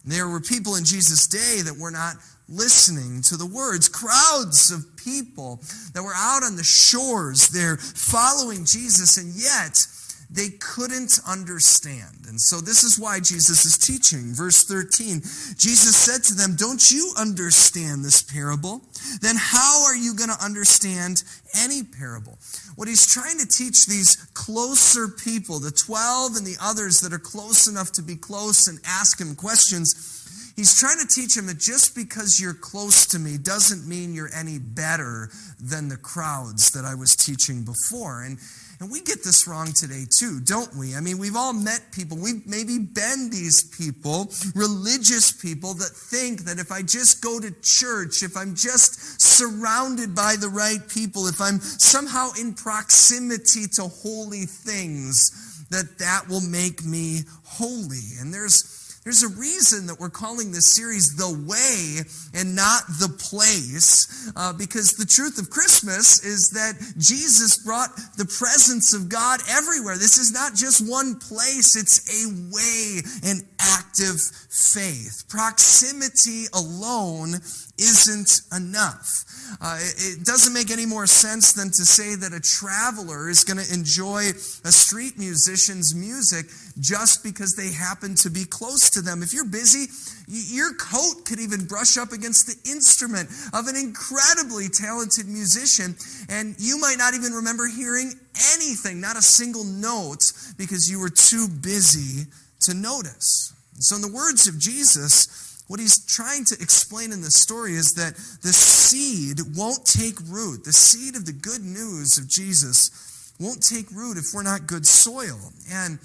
There 0.05 0.29
were 0.29 0.41
people 0.41 0.77
in 0.77 0.85
Jesus' 0.85 1.27
day 1.27 1.61
that 1.63 1.79
were 1.79 1.91
not 1.91 2.17
listening 2.49 3.23
to 3.23 3.37
the 3.37 3.47
words. 3.47 3.89
Crowds 3.89 4.71
of 4.71 4.97
people 4.97 5.61
that 5.93 6.03
were 6.03 6.15
out 6.15 6.43
on 6.43 6.57
the 6.57 6.65
shores 6.65 7.49
they're 7.49 7.77
following 7.77 8.65
Jesus, 8.65 9.17
and 9.19 9.35
yet 9.35 9.87
they 10.35 10.51
couldn't 10.59 11.21
understand. 11.29 12.27
And 12.29 12.41
so 12.41 12.61
this 12.61 12.83
is 12.83 12.99
why 12.99 13.21
Jesus 13.21 13.65
is 13.65 13.79
teaching. 13.79 14.35
Verse 14.35 14.65
13 14.65 15.21
Jesus 15.57 15.95
said 15.95 16.25
to 16.25 16.35
them, 16.35 16.57
Don't 16.57 16.91
you 16.91 17.13
understand 17.17 18.05
this 18.05 18.21
parable? 18.21 18.83
Then 19.21 19.37
how 19.39 19.85
are 19.85 19.97
you 19.97 20.15
going 20.15 20.31
to 20.31 20.45
understand 20.45 21.23
any 21.57 21.85
parable? 21.85 22.39
What 22.75 22.89
he's 22.89 23.07
trying 23.07 23.39
to 23.39 23.47
teach 23.47 23.87
these 23.87 24.17
closer 24.35 25.07
people, 25.09 25.61
the 25.61 25.71
12 25.71 26.37
and 26.37 26.47
the 26.47 26.57
others 26.61 27.01
that 27.01 27.13
are 27.13 27.19
close 27.19 27.69
enough 27.69 27.93
to 27.93 28.03
be 28.03 28.17
close 28.17 28.67
and 28.67 28.81
ask 28.85 29.21
him 29.21 29.37
questions, 29.37 30.21
He's 30.57 30.79
trying 30.79 31.01
to 31.01 31.07
teach 31.09 31.35
them 31.35 31.47
that 31.47 31.59
just 31.59 31.97
because 31.97 32.41
you're 32.41 32.55
close 32.55 33.07
to 33.07 33.19
me 33.19 33.39
doesn't 33.39 33.89
mean 33.89 34.15
you're 34.15 34.31
any 34.33 34.59
better 34.59 35.31
than 35.61 35.89
the 35.89 35.97
crowds 35.97 36.71
that 36.73 36.85
I 36.85 36.95
was 36.95 37.17
teaching 37.17 37.65
before. 37.65 38.23
And 38.23 38.39
and 38.85 38.93
we 38.93 39.01
get 39.01 39.25
this 39.25 39.49
wrong 39.49 39.73
today 39.73 40.05
too, 40.11 40.41
don't 40.41 40.77
we? 40.77 40.95
I 40.95 41.01
mean, 41.01 41.17
we've 41.17 41.37
all 41.37 41.55
met 41.55 41.91
people, 41.91 42.19
we've 42.19 42.47
maybe 42.47 42.79
been 42.79 43.31
these 43.31 43.63
people, 43.63 44.31
religious 44.55 45.33
people 45.33 45.73
that 45.75 45.89
think 45.89 46.41
that 46.41 46.59
if 46.59 46.71
I 46.71 46.83
just 46.83 47.23
go 47.23 47.41
to 47.41 47.51
church, 47.63 48.23
if 48.23 48.37
I'm 48.37 48.55
just 48.55 49.23
surrounded 49.23 50.15
by 50.15 50.37
the 50.39 50.51
right 50.51 50.87
people, 50.87 51.27
if 51.29 51.41
I'm 51.41 51.61
somehow 51.61 52.33
in 52.39 52.53
proximity 52.53 53.67
to 53.77 53.85
holy 53.85 54.45
things, 54.45 55.67
that 55.71 55.99
that 56.01 56.29
will 56.29 56.43
make 56.43 56.85
me 56.85 57.21
holy. 57.43 58.21
And 58.21 58.35
there's 58.35 58.84
there's 59.05 59.23
a 59.23 59.29
reason 59.29 59.87
that 59.87 60.01
we're 60.01 60.09
calling 60.09 60.51
this 60.51 60.71
series 60.71 61.15
The 61.15 61.29
Way 61.29 62.01
and 62.33 62.57
not 62.57 62.87
The 62.99 63.09
Place, 63.09 64.33
uh, 64.35 64.55
because 64.55 64.93
the 64.93 65.05
truth 65.05 65.39
of 65.39 65.51
Christmas 65.51 66.25
is 66.25 66.51
that 66.51 66.81
Jesus 66.97 67.59
brought 67.59 67.91
the 68.17 68.25
presence 68.25 68.95
of 68.95 69.11
God 69.11 69.41
everywhere. 69.49 69.99
This 69.99 70.17
is 70.17 70.33
not 70.33 70.55
just 70.55 70.89
one 70.89 71.19
place, 71.19 71.77
it's 71.77 72.01
a 72.09 72.33
way, 72.51 73.03
an 73.31 73.47
active 73.95 74.21
faith. 74.51 75.25
Proximity 75.29 76.47
alone 76.53 77.35
isn't 77.79 78.41
enough. 78.57 79.25
Uh, 79.61 79.79
it 79.79 80.25
doesn't 80.25 80.53
make 80.53 80.71
any 80.71 80.87
more 80.87 81.07
sense 81.07 81.53
than 81.53 81.69
to 81.69 81.85
say 81.85 82.17
that 82.17 82.33
a 82.33 82.41
traveler 82.41 83.29
is 83.29 83.45
going 83.45 83.59
to 83.59 83.75
enjoy 83.75 84.31
a 84.65 84.73
street 84.73 85.19
musician's 85.19 85.95
music 85.95 86.47
just 86.81 87.23
because 87.23 87.55
they 87.55 87.71
happen 87.71 88.15
to 88.17 88.31
be 88.31 88.45
close 88.45 88.91
to 88.91 89.01
them. 89.01 89.23
If 89.23 89.33
you're 89.33 89.49
busy, 89.49 89.87
your 90.27 90.75
coat 90.75 91.25
could 91.25 91.39
even 91.39 91.67
brush 91.67 91.97
up 91.97 92.11
against 92.11 92.47
the 92.47 92.71
instrument 92.71 93.29
of 93.53 93.69
an 93.69 93.77
incredibly 93.77 94.69
talented 94.69 95.27
musician, 95.27 95.95
and 96.29 96.57
you 96.59 96.81
might 96.81 96.99
not 96.99 97.15
even 97.15 97.33
remember 97.33 97.69
hearing 97.69 98.13
anything, 98.55 99.01
not 99.01 99.17
a 99.17 99.23
single 99.23 99.65
note, 99.65 100.25
because 100.59 100.91
you 100.91 100.99
were 100.99 101.11
too 101.11 101.47
busy 101.49 102.27
to 102.63 102.75
notice. 102.75 103.55
So, 103.79 103.97
in 103.97 104.03
the 104.03 104.13
words 104.13 104.47
of 104.47 104.59
Jesus, 104.59 105.63
what 105.67 105.81
he's 105.81 106.05
trying 106.05 106.45
to 106.47 106.55
explain 106.61 107.13
in 107.13 107.23
this 107.23 107.41
story 107.41 107.75
is 107.75 107.95
that 107.95 108.17
the 108.43 108.53
seed 108.53 109.41
won't 109.57 109.85
take 109.87 110.19
root. 110.29 110.65
The 110.65 110.73
seed 110.73 111.17
of 111.17 111.25
the 111.25 111.33
good 111.33 111.63
news 111.63 112.19
of 112.19 112.29
Jesus 112.29 113.35
won't 113.41 113.63
take 113.63 113.91
root 113.91 114.19
if 114.19 114.27
we're 114.35 114.43
not 114.43 114.67
good 114.67 114.87
soil. 114.87 115.39
And, 115.71 115.99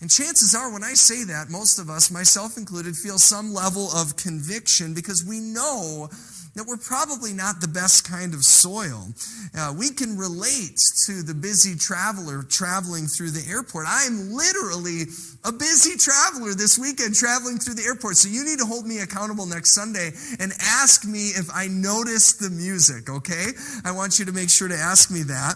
and 0.00 0.10
chances 0.10 0.54
are, 0.54 0.72
when 0.72 0.82
I 0.82 0.94
say 0.94 1.24
that, 1.24 1.50
most 1.50 1.78
of 1.78 1.90
us, 1.90 2.10
myself 2.10 2.56
included, 2.56 2.96
feel 2.96 3.18
some 3.18 3.52
level 3.52 3.90
of 3.94 4.16
conviction 4.16 4.94
because 4.94 5.24
we 5.24 5.40
know 5.40 6.08
that 6.54 6.66
we're 6.66 6.76
probably 6.76 7.32
not 7.32 7.60
the 7.60 7.68
best 7.68 8.08
kind 8.08 8.34
of 8.34 8.44
soil. 8.44 9.08
Uh, 9.56 9.72
we 9.76 9.90
can 9.90 10.16
relate 10.16 10.76
to 11.06 11.22
the 11.22 11.34
busy 11.34 11.76
traveler 11.76 12.42
traveling 12.42 13.06
through 13.06 13.30
the 13.30 13.44
airport. 13.48 13.86
I 13.86 14.04
am 14.04 14.32
literally 14.32 15.08
a 15.44 15.52
busy 15.52 15.96
traveler 15.96 16.54
this 16.54 16.78
weekend 16.78 17.14
traveling 17.14 17.58
through 17.58 17.74
the 17.74 17.84
airport. 17.84 18.16
So 18.16 18.28
you 18.28 18.44
need 18.44 18.58
to 18.58 18.66
hold 18.66 18.86
me 18.86 18.98
accountable 18.98 19.46
next 19.46 19.74
Sunday 19.74 20.12
and 20.38 20.52
ask 20.60 21.06
me 21.06 21.32
if 21.34 21.48
I 21.52 21.68
noticed 21.68 22.40
the 22.40 22.50
music, 22.50 23.08
okay? 23.08 23.46
I 23.84 23.92
want 23.92 24.18
you 24.18 24.24
to 24.26 24.32
make 24.32 24.50
sure 24.50 24.68
to 24.68 24.76
ask 24.76 25.10
me 25.10 25.22
that. 25.24 25.54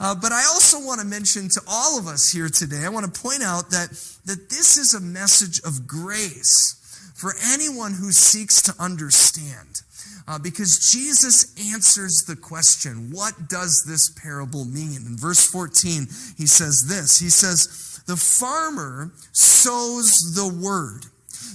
Uh, 0.00 0.14
but 0.14 0.32
I 0.32 0.44
also 0.48 0.80
want 0.80 1.00
to 1.00 1.06
mention 1.06 1.48
to 1.50 1.60
all 1.68 1.98
of 1.98 2.06
us 2.06 2.30
here 2.30 2.48
today, 2.48 2.84
I 2.84 2.88
want 2.88 3.12
to 3.12 3.20
point 3.20 3.42
out 3.42 3.70
that, 3.70 3.90
that 4.24 4.48
this 4.48 4.76
is 4.76 4.94
a 4.94 5.00
message 5.00 5.60
of 5.60 5.86
grace 5.86 7.12
for 7.14 7.34
anyone 7.52 7.92
who 7.94 8.12
seeks 8.12 8.62
to 8.62 8.74
understand. 8.78 9.82
Uh, 10.28 10.38
because 10.38 10.92
Jesus 10.92 11.54
answers 11.72 12.24
the 12.24 12.36
question, 12.36 13.10
what 13.10 13.48
does 13.48 13.82
this 13.84 14.10
parable 14.10 14.66
mean? 14.66 15.06
In 15.06 15.16
verse 15.16 15.46
14, 15.46 16.06
he 16.36 16.46
says 16.46 16.86
this 16.86 17.18
He 17.18 17.30
says, 17.30 18.02
The 18.06 18.16
farmer 18.16 19.10
sows 19.32 20.34
the 20.34 20.46
word. 20.46 21.06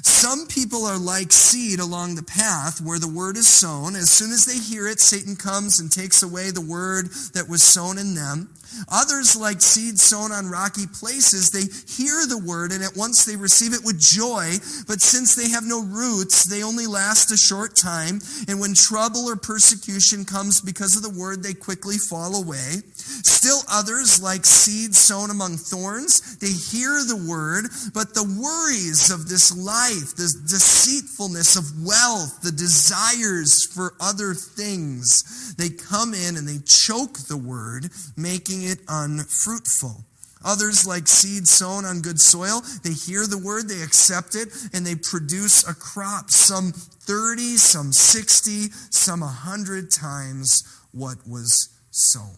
Some 0.01 0.47
people 0.47 0.85
are 0.85 0.97
like 0.97 1.31
seed 1.31 1.79
along 1.79 2.15
the 2.15 2.23
path 2.23 2.81
where 2.81 2.99
the 2.99 3.07
word 3.07 3.37
is 3.37 3.47
sown. 3.47 3.95
As 3.95 4.09
soon 4.09 4.31
as 4.31 4.45
they 4.45 4.57
hear 4.57 4.87
it, 4.87 4.99
Satan 4.99 5.35
comes 5.35 5.79
and 5.79 5.91
takes 5.91 6.23
away 6.23 6.49
the 6.49 6.61
word 6.61 7.07
that 7.33 7.47
was 7.47 7.61
sown 7.61 7.97
in 7.97 8.15
them. 8.15 8.49
Others, 8.89 9.35
like 9.35 9.61
seeds 9.61 10.01
sown 10.01 10.31
on 10.31 10.47
rocky 10.47 10.87
places, 10.87 11.49
they 11.51 11.65
hear 11.87 12.25
the 12.27 12.37
word 12.37 12.71
and 12.71 12.83
at 12.83 12.95
once 12.95 13.25
they 13.25 13.35
receive 13.35 13.73
it 13.73 13.83
with 13.83 13.99
joy, 13.99 14.57
but 14.87 15.01
since 15.01 15.35
they 15.35 15.49
have 15.49 15.65
no 15.65 15.81
roots, 15.81 16.45
they 16.45 16.63
only 16.63 16.87
last 16.87 17.31
a 17.31 17.37
short 17.37 17.75
time. 17.75 18.19
And 18.47 18.59
when 18.59 18.73
trouble 18.73 19.29
or 19.29 19.35
persecution 19.35 20.25
comes 20.25 20.61
because 20.61 20.95
of 20.95 21.03
the 21.03 21.19
word, 21.19 21.43
they 21.43 21.53
quickly 21.53 21.97
fall 21.97 22.35
away. 22.35 22.81
Still 22.95 23.59
others, 23.69 24.21
like 24.21 24.45
seeds 24.45 24.97
sown 24.97 25.29
among 25.29 25.57
thorns, 25.57 26.37
they 26.37 26.51
hear 26.51 27.03
the 27.03 27.25
word, 27.27 27.65
but 27.93 28.13
the 28.13 28.23
worries 28.23 29.11
of 29.11 29.27
this 29.27 29.55
life, 29.55 30.15
the 30.15 30.31
deceitfulness 30.47 31.55
of 31.55 31.85
wealth, 31.85 32.41
the 32.41 32.51
desires 32.51 33.65
for 33.65 33.93
other 33.99 34.33
things, 34.33 35.55
they 35.55 35.69
come 35.69 36.13
in 36.13 36.37
and 36.37 36.47
they 36.47 36.59
choke 36.65 37.17
the 37.27 37.37
word, 37.37 37.89
making 38.15 38.62
it 38.65 38.79
unfruitful. 38.87 40.05
Others, 40.45 40.85
like 40.85 41.07
seed 41.07 41.47
sown 41.47 41.85
on 41.85 42.01
good 42.01 42.19
soil, 42.19 42.61
they 42.83 42.91
hear 42.91 43.25
the 43.25 43.37
word, 43.37 43.69
they 43.69 43.81
accept 43.81 44.35
it, 44.35 44.49
and 44.73 44.85
they 44.85 44.95
produce 44.95 45.67
a 45.67 45.73
crop, 45.73 46.29
some 46.29 46.73
30, 46.73 47.55
some 47.55 47.93
60, 47.93 48.69
some 48.89 49.21
100 49.21 49.89
times 49.89 50.63
what 50.91 51.17
was 51.25 51.69
sown. 51.91 52.35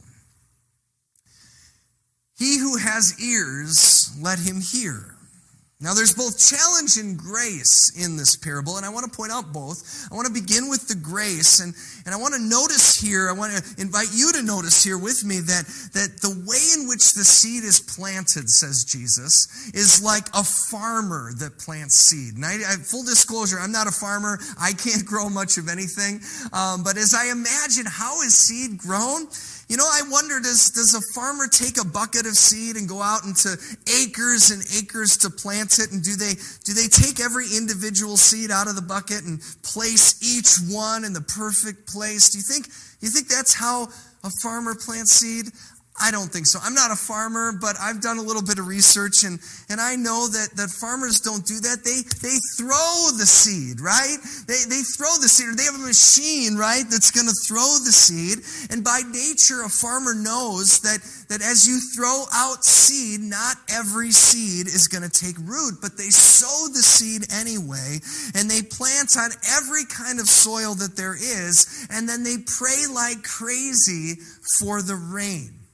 He 2.37 2.59
who 2.59 2.77
has 2.77 3.19
ears, 3.19 4.15
let 4.21 4.39
him 4.39 4.61
hear. 4.61 5.14
Now, 5.81 5.93
there's 5.93 6.15
both 6.15 6.39
challenge 6.39 6.95
and 6.95 7.17
grace 7.17 7.91
in 7.99 8.15
this 8.15 8.37
parable, 8.37 8.77
and 8.77 8.85
I 8.85 8.89
want 8.89 9.11
to 9.11 9.15
point 9.15 9.33
out 9.33 9.51
both. 9.51 10.07
I 10.09 10.15
want 10.15 10.25
to 10.25 10.33
begin 10.33 10.69
with 10.69 10.87
the 10.87 10.95
grace, 10.95 11.59
and, 11.59 11.75
and 12.05 12.15
I 12.15 12.17
want 12.17 12.33
to 12.33 12.39
notice 12.39 12.95
here, 12.95 13.27
I 13.27 13.33
want 13.33 13.51
to 13.51 13.81
invite 13.81 14.07
you 14.13 14.31
to 14.31 14.41
notice 14.41 14.81
here 14.81 14.97
with 14.97 15.25
me 15.25 15.41
that, 15.41 15.65
that 15.91 16.21
the 16.21 16.31
way 16.47 16.63
in 16.79 16.87
which 16.87 17.11
the 17.13 17.25
seed 17.25 17.65
is 17.65 17.81
planted, 17.81 18.49
says 18.49 18.85
Jesus, 18.85 19.69
is 19.73 20.01
like 20.01 20.29
a 20.33 20.45
farmer 20.45 21.33
that 21.39 21.59
plants 21.59 21.95
seed. 21.95 22.35
And 22.35 22.45
I, 22.45 22.55
I 22.55 22.75
full 22.79 23.03
disclosure, 23.03 23.59
I'm 23.59 23.73
not 23.73 23.87
a 23.87 23.91
farmer. 23.91 24.39
I 24.57 24.71
can't 24.71 25.05
grow 25.11 25.27
much 25.27 25.57
of 25.57 25.67
anything. 25.67 26.21
Um, 26.53 26.83
but 26.83 26.95
as 26.95 27.13
I 27.13 27.31
imagine 27.31 27.83
how 27.85 28.21
is 28.21 28.33
seed 28.33 28.77
grown, 28.77 29.27
you 29.67 29.77
know, 29.77 29.85
I 29.85 30.01
wonder 30.09 30.39
does, 30.39 30.69
does 30.71 30.93
a 30.93 31.01
farmer 31.13 31.47
take 31.47 31.81
a 31.81 31.85
bucket 31.85 32.27
of 32.27 32.33
seed 32.37 32.75
and 32.75 32.87
go 32.87 33.01
out 33.01 33.23
into 33.25 33.57
acres 34.01 34.51
and 34.51 34.61
acres 34.77 35.17
to 35.17 35.29
plant 35.29 35.79
it? 35.79 35.91
And 35.91 36.03
do 36.03 36.15
they, 36.15 36.33
do 36.63 36.73
they 36.73 36.87
take 36.87 37.19
every 37.19 37.47
individual 37.55 38.15
seed 38.15 38.51
out 38.51 38.67
of 38.67 38.75
the 38.75 38.81
bucket 38.81 39.23
and 39.23 39.41
place 39.63 40.21
each 40.21 40.57
one 40.71 41.03
in 41.03 41.13
the 41.13 41.21
perfect 41.21 41.87
place? 41.87 42.29
Do 42.29 42.37
you 42.37 42.43
think, 42.43 42.67
you 43.01 43.09
think 43.09 43.27
that's 43.27 43.55
how 43.55 43.87
a 44.23 44.29
farmer 44.43 44.75
plants 44.75 45.13
seed? 45.13 45.47
I 45.97 46.11
don't 46.11 46.27
think 46.27 46.45
so. 46.45 46.59
I'm 46.61 46.73
not 46.73 46.91
a 46.91 46.95
farmer, 46.95 47.53
but 47.53 47.77
I've 47.79 48.01
done 48.01 48.17
a 48.17 48.21
little 48.21 48.43
bit 48.43 48.59
of 48.59 48.67
research 48.67 49.23
and, 49.23 49.39
and 49.69 49.79
I 49.79 49.95
know 49.95 50.27
that, 50.27 50.51
that 50.59 50.67
farmers 50.69 51.21
don't 51.21 51.45
do 51.45 51.55
that. 51.63 51.87
They, 51.87 52.03
they 52.19 52.35
throw 52.59 53.15
the 53.15 53.23
seed, 53.23 53.79
right? 53.79 54.19
They, 54.43 54.59
they 54.67 54.83
throw 54.83 55.15
the 55.23 55.31
seed 55.31 55.47
or 55.47 55.55
they 55.55 55.63
have 55.63 55.79
a 55.79 55.87
machine, 55.87 56.59
right? 56.59 56.83
That's 56.91 57.11
going 57.11 57.31
to 57.31 57.39
throw 57.47 57.79
the 57.79 57.95
seed. 57.95 58.43
And 58.75 58.83
by 58.83 59.07
nature, 59.07 59.63
a 59.63 59.71
farmer 59.71 60.13
knows 60.13 60.83
that, 60.83 60.99
that 61.31 61.39
as 61.39 61.63
you 61.63 61.79
throw 61.95 62.27
out 62.35 62.65
seed, 62.65 63.21
not 63.21 63.55
every 63.71 64.11
seed 64.11 64.67
is 64.67 64.91
going 64.91 65.07
to 65.07 65.09
take 65.09 65.39
root, 65.47 65.79
but 65.81 65.95
they 65.95 66.11
sow 66.11 66.67
the 66.75 66.83
seed 66.83 67.23
anyway 67.31 68.03
and 68.35 68.51
they 68.51 68.67
plant 68.67 69.15
on 69.15 69.31
every 69.47 69.87
kind 69.87 70.19
of 70.19 70.27
soil 70.27 70.75
that 70.75 70.99
there 70.99 71.15
is. 71.15 71.87
And 71.89 72.03
then 72.03 72.23
they 72.23 72.43
pray 72.43 72.83
like 72.91 73.23
crazy 73.23 74.19
for 74.59 74.81
the 74.81 74.99
rain. 74.99 75.64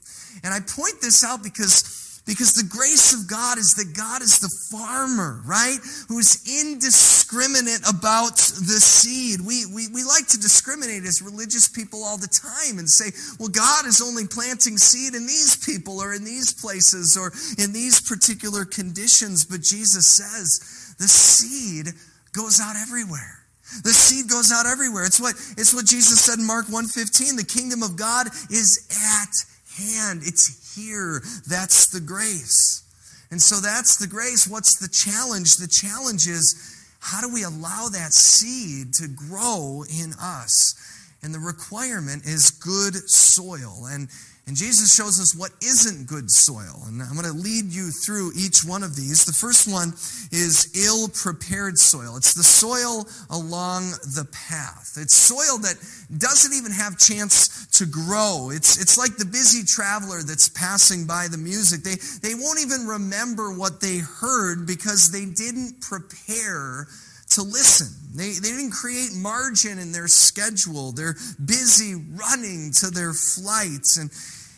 And 0.43 0.53
I 0.53 0.59
point 0.59 1.01
this 1.01 1.23
out 1.23 1.43
because 1.43 1.99
Because 2.25 2.53
the 2.53 2.69
grace 2.69 3.17
of 3.17 3.27
God 3.27 3.57
is 3.57 3.73
that 3.81 3.97
God 3.97 4.21
is 4.21 4.37
the 4.39 4.53
farmer, 4.69 5.41
right? 5.43 5.79
Who's 6.07 6.37
indiscriminate 6.45 7.81
about 7.89 8.37
the 8.37 8.77
seed. 8.77 9.41
We, 9.41 9.65
we, 9.65 9.87
we 9.89 10.03
like 10.03 10.27
to 10.29 10.37
discriminate 10.37 11.03
as 11.03 11.21
religious 11.25 11.67
people 11.67 12.03
all 12.03 12.17
the 12.17 12.29
time 12.29 12.77
and 12.77 12.87
say, 12.87 13.09
well, 13.39 13.49
God 13.49 13.87
is 13.87 14.05
only 14.05 14.27
planting 14.27 14.77
seed 14.77 15.15
in 15.15 15.25
these 15.25 15.57
people 15.57 15.99
or 15.99 16.13
in 16.13 16.23
these 16.23 16.53
places 16.53 17.17
or 17.17 17.33
in 17.57 17.73
these 17.73 17.99
particular 17.99 18.65
conditions. 18.65 19.43
But 19.43 19.65
Jesus 19.65 20.05
says 20.05 20.95
the 20.99 21.09
seed 21.09 21.87
goes 22.33 22.61
out 22.61 22.75
everywhere. 22.77 23.41
The 23.83 23.97
seed 23.97 24.29
goes 24.29 24.51
out 24.51 24.67
everywhere. 24.67 25.05
It's 25.05 25.19
what, 25.19 25.33
it's 25.57 25.73
what 25.73 25.85
Jesus 25.89 26.21
said 26.21 26.37
in 26.37 26.45
Mark 26.45 26.67
1.15. 26.67 27.35
The 27.35 27.49
kingdom 27.49 27.81
of 27.81 27.97
God 27.97 28.27
is 28.51 28.85
at 28.93 29.33
hand. 29.81 30.21
It's 30.23 30.75
here. 30.75 31.21
That's 31.47 31.87
the 31.87 31.99
grace. 31.99 32.83
And 33.31 33.41
so 33.41 33.59
that's 33.61 33.97
the 33.97 34.07
grace. 34.07 34.47
What's 34.47 34.77
the 34.77 34.89
challenge? 34.89 35.55
The 35.55 35.67
challenge 35.67 36.27
is 36.27 36.77
how 36.99 37.21
do 37.21 37.33
we 37.33 37.43
allow 37.43 37.87
that 37.91 38.13
seed 38.13 38.93
to 38.95 39.07
grow 39.07 39.83
in 39.89 40.13
us? 40.21 40.75
And 41.23 41.33
the 41.33 41.39
requirement 41.39 42.25
is 42.25 42.51
good 42.51 42.95
soil. 43.09 43.87
And 43.89 44.09
and 44.47 44.57
Jesus 44.57 44.93
shows 44.93 45.19
us 45.19 45.35
what 45.37 45.51
isn't 45.61 46.07
good 46.07 46.29
soil. 46.29 46.83
And 46.87 47.01
I'm 47.01 47.13
going 47.13 47.25
to 47.25 47.31
lead 47.31 47.71
you 47.71 47.91
through 47.91 48.31
each 48.35 48.65
one 48.65 48.83
of 48.83 48.95
these. 48.95 49.23
The 49.23 49.33
first 49.33 49.71
one 49.71 49.89
is 50.31 50.71
ill 50.75 51.09
prepared 51.09 51.77
soil. 51.77 52.17
It's 52.17 52.33
the 52.33 52.43
soil 52.43 53.07
along 53.29 53.91
the 54.01 54.27
path. 54.31 54.97
It's 54.99 55.15
soil 55.15 55.59
that 55.59 55.77
doesn't 56.17 56.57
even 56.57 56.71
have 56.71 56.97
chance 56.97 57.67
to 57.77 57.85
grow. 57.85 58.49
It's, 58.51 58.81
it's 58.81 58.97
like 58.97 59.17
the 59.17 59.25
busy 59.25 59.63
traveler 59.63 60.23
that's 60.23 60.49
passing 60.49 61.05
by 61.05 61.27
the 61.29 61.37
music. 61.37 61.83
They, 61.83 61.95
they 62.27 62.35
won't 62.35 62.59
even 62.59 62.87
remember 62.87 63.53
what 63.53 63.79
they 63.79 63.99
heard 63.99 64.65
because 64.65 65.11
they 65.11 65.25
didn't 65.25 65.81
prepare 65.81 66.87
to 67.31 67.43
listen. 67.43 67.87
They, 68.15 68.33
they 68.33 68.49
didn't 68.49 68.71
create 68.71 69.11
margin 69.15 69.79
in 69.79 69.91
their 69.91 70.07
schedule. 70.07 70.91
They're 70.91 71.15
busy 71.43 71.95
running 71.95 72.71
to 72.79 72.91
their 72.91 73.13
flights. 73.13 73.97
And, 73.97 74.11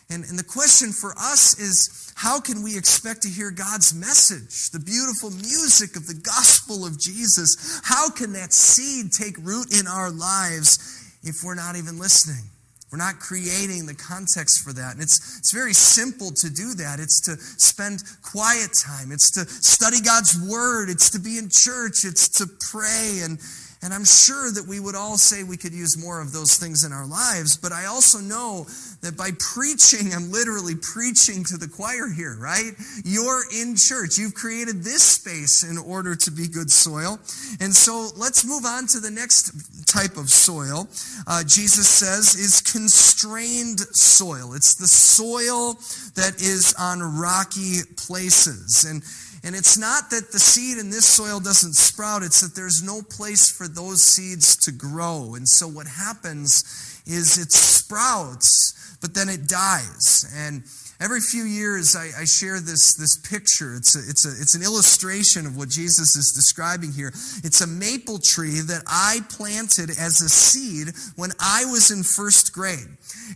and, 0.10 0.28
and 0.30 0.38
the 0.38 0.44
question 0.44 0.92
for 0.92 1.14
us 1.18 1.60
is 1.60 2.14
how 2.16 2.40
can 2.40 2.64
we 2.64 2.78
expect 2.78 3.24
to 3.24 3.30
hear 3.30 3.52
God's 3.52 3.94
message, 3.94 4.72
the 4.72 4.80
beautiful 4.80 5.30
music 5.30 5.96
of 5.96 6.08
the 6.08 6.16
gospel 6.16 6.86
of 6.86 7.00
Jesus? 7.00 7.82
How 7.84 8.10
can 8.10 8.34
that 8.34 8.54
seed 8.54 9.12
take 9.12 9.38
root 9.38 9.74
in 9.74 9.88
our 9.88 10.10
lives 10.10 11.18
if 11.24 11.44
we're 11.44 11.56
not 11.56 11.76
even 11.76 12.00
listening? 12.00 12.53
We're 12.94 13.00
not 13.00 13.18
creating 13.18 13.88
the 13.88 13.96
context 13.96 14.64
for 14.64 14.72
that. 14.72 14.94
And 14.94 15.02
it's, 15.02 15.40
it's 15.40 15.52
very 15.52 15.74
simple 15.74 16.30
to 16.30 16.48
do 16.48 16.76
that. 16.76 17.00
It's 17.00 17.20
to 17.22 17.38
spend 17.58 18.04
quiet 18.22 18.70
time. 18.86 19.12
It's 19.12 19.32
to 19.32 19.50
study 19.50 20.00
God's 20.00 20.38
word. 20.40 20.92
It's 20.92 21.10
to 21.10 21.20
be 21.20 21.40
in 21.40 21.50
church. 21.50 22.06
It's 22.06 22.30
to 22.38 22.46
pray. 22.70 23.22
And, 23.24 23.40
and 23.84 23.94
I'm 23.94 24.06
sure 24.06 24.50
that 24.52 24.66
we 24.66 24.80
would 24.80 24.96
all 24.96 25.18
say 25.18 25.44
we 25.44 25.58
could 25.58 25.74
use 25.74 26.02
more 26.02 26.22
of 26.22 26.32
those 26.32 26.56
things 26.56 26.86
in 26.86 26.94
our 26.94 27.06
lives, 27.06 27.58
but 27.58 27.74
I 27.74 27.86
also 27.86 28.20
know 28.20 28.66
that 29.02 29.18
by 29.18 29.32
preaching, 29.38 30.14
I'm 30.14 30.32
literally 30.32 30.76
preaching 30.76 31.44
to 31.46 31.58
the 31.58 31.68
choir 31.68 32.08
here, 32.10 32.38
right? 32.40 32.72
You're 33.04 33.44
in 33.54 33.76
church. 33.76 34.18
You've 34.18 34.34
created 34.34 34.84
this 34.84 35.04
space 35.04 35.64
in 35.70 35.78
order 35.78 36.16
to 36.16 36.32
be 36.32 36.48
good 36.48 36.72
soil. 36.72 37.20
And 37.60 37.76
so 37.76 38.10
let's 38.16 38.46
move 38.46 38.66
on 38.66 38.88
to 38.88 39.02
the 39.02 39.12
next 39.12 39.52
type 39.86 40.16
of 40.16 40.30
soil. 40.30 40.88
Uh, 41.28 41.44
Jesus 41.44 41.88
says 41.88 42.36
is 42.36 42.62
constrained 42.62 43.82
soil. 43.92 44.54
It's 44.54 44.76
the 44.76 44.88
soil 44.88 45.74
that 46.16 46.42
is 46.42 46.74
on 46.80 47.02
rocky 47.20 47.80
places. 47.98 48.86
And 48.86 49.04
and 49.44 49.56
it's 49.56 49.78
not 49.78 50.10
that 50.12 50.32
the 50.32 50.40
seed 50.40 50.78
in 50.78 50.90
this 50.90 51.06
soil 51.06 51.40
doesn't 51.40 51.74
sprout, 51.74 52.24
it's 52.24 52.40
that 52.42 52.56
there's 52.56 52.82
no 52.82 53.02
place 53.02 53.50
for 53.50 53.68
those 53.68 54.02
seeds 54.02 54.56
to 54.58 54.72
grow. 54.72 55.36
And 55.36 55.48
so 55.48 55.68
what 55.68 55.86
happens 55.86 56.64
is 57.06 57.38
it 57.38 57.52
sprouts, 57.52 58.98
but 59.02 59.14
then 59.14 59.28
it 59.28 59.48
dies. 59.50 60.32
And 60.34 60.64
Every 61.00 61.22
few 61.22 61.44
years, 61.44 61.96
I, 61.96 62.10
I, 62.22 62.26
share 62.26 62.60
this, 62.60 62.94
this 62.96 63.18
picture. 63.18 63.76
It's, 63.76 63.96
a, 63.96 64.00
it's, 64.10 64.26
a, 64.26 64.30
it's 64.30 64.56
an 64.56 64.62
illustration 64.62 65.46
of 65.46 65.58
what 65.58 65.70
Jesus 65.70 66.16
is 66.16 66.32
describing 66.34 66.92
here. 66.92 67.10
It's 67.44 67.62
a 67.62 67.68
maple 67.68 68.20
tree 68.20 68.62
that 68.62 68.84
I 68.88 69.20
planted 69.30 69.90
as 69.90 70.22
a 70.22 70.30
seed 70.30 70.94
when 71.16 71.32
I 71.40 71.66
was 71.66 71.92
in 71.92 72.04
first 72.04 72.54
grade. 72.54 72.88